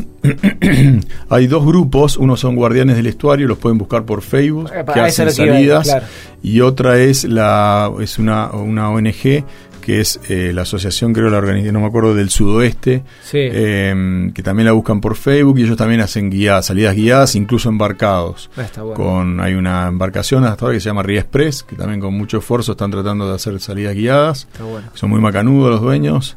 hay 1.29 1.47
dos 1.47 1.65
grupos, 1.65 2.17
uno 2.17 2.37
son 2.37 2.55
Guardianes 2.55 2.95
del 2.95 3.07
Estuario, 3.07 3.47
los 3.47 3.57
pueden 3.57 3.77
buscar 3.77 4.05
por 4.05 4.21
Facebook, 4.21 4.71
que 4.93 4.99
hacen 4.99 5.31
salidas, 5.31 5.95
y 6.41 6.61
otra 6.61 6.99
es 6.99 7.23
la 7.23 7.91
es 7.99 8.19
una, 8.19 8.51
una 8.51 8.89
ONG 8.89 9.43
que 9.87 10.01
es 10.01 10.19
eh, 10.27 10.51
la 10.53 10.63
asociación, 10.63 11.13
creo, 11.13 11.29
la 11.29 11.37
organización, 11.37 11.75
no 11.75 11.79
me 11.79 11.85
acuerdo, 11.85 12.13
del 12.13 12.29
sudoeste, 12.29 13.05
em, 13.31 14.33
que 14.33 14.43
también 14.43 14.65
la 14.65 14.73
buscan 14.73 14.99
por 14.99 15.15
Facebook 15.15 15.59
y 15.59 15.63
ellos 15.63 15.77
también 15.77 16.01
hacen 16.01 16.29
guías, 16.29 16.65
salidas 16.65 16.93
guiadas, 16.93 17.35
incluso 17.35 17.69
embarcados. 17.69 18.49
Ah, 18.57 18.65
con 18.93 19.39
Hay 19.39 19.53
una 19.53 19.87
embarcación 19.87 20.43
hasta 20.43 20.65
ahora 20.65 20.75
que 20.75 20.81
se 20.81 20.89
llama 20.89 21.03
Ría 21.03 21.21
Express, 21.21 21.63
que 21.63 21.77
también 21.77 22.01
con 22.01 22.13
mucho 22.13 22.39
esfuerzo 22.39 22.73
están 22.73 22.91
tratando 22.91 23.29
de 23.29 23.35
hacer 23.35 23.57
salidas 23.61 23.95
guiadas. 23.95 24.49
Son 24.93 25.09
muy 25.09 25.21
macanudos 25.21 25.71
los 25.71 25.81
dueños. 25.81 26.35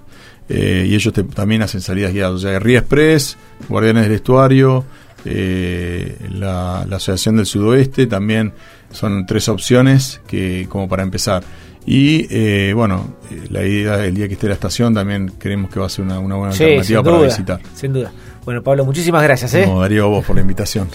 Eh, 0.53 0.87
y 0.89 0.95
ellos 0.97 1.15
también 1.35 1.63
hacen 1.63 1.81
salidas 1.81 2.13
guiadas. 2.13 2.35
O 2.35 2.39
sea, 2.39 2.59
Ría 2.59 2.81
Express, 2.81 3.37
Guardianes 3.69 4.03
del 4.03 4.13
Estuario, 4.13 4.85
eh, 5.25 6.17
la, 6.33 6.85
la 6.89 6.97
Asociación 6.97 7.37
del 7.37 7.47
Sudoeste, 7.47 8.07
también 8.09 8.53
son 8.91 9.27
tres 9.27 9.49
opciones 9.49 10.21
que 10.27 10.67
como 10.69 10.89
para 10.89 11.05
empezar. 11.05 11.45
Y 11.87 12.27
eh, 12.31 12.73
bueno, 12.75 13.17
eh, 13.31 13.47
la 13.51 13.65
idea 13.65 14.05
el 14.05 14.15
día 14.15 14.29
que 14.29 14.35
esté 14.35 14.49
la 14.49 14.55
estación 14.55 14.93
también 14.95 15.33
creemos 15.39 15.71
que 15.71 15.81
va 15.81 15.87
a 15.87 15.89
ser 15.89 16.05
una, 16.05 16.19
buena 16.19 16.51
alternativa 16.51 17.03
para 17.03 17.19
visitar. 17.23 17.61
Sin 17.75 17.93
duda. 17.93 18.13
Bueno, 18.45 18.63
Pablo, 18.63 18.85
muchísimas 18.85 19.23
gracias. 19.23 19.55
¿eh? 19.55 19.67
No, 19.67 19.81
Darío, 19.81 20.09
vos 20.09 20.25
por 20.25 20.37
la 20.37 20.43
invitación. 20.43 20.89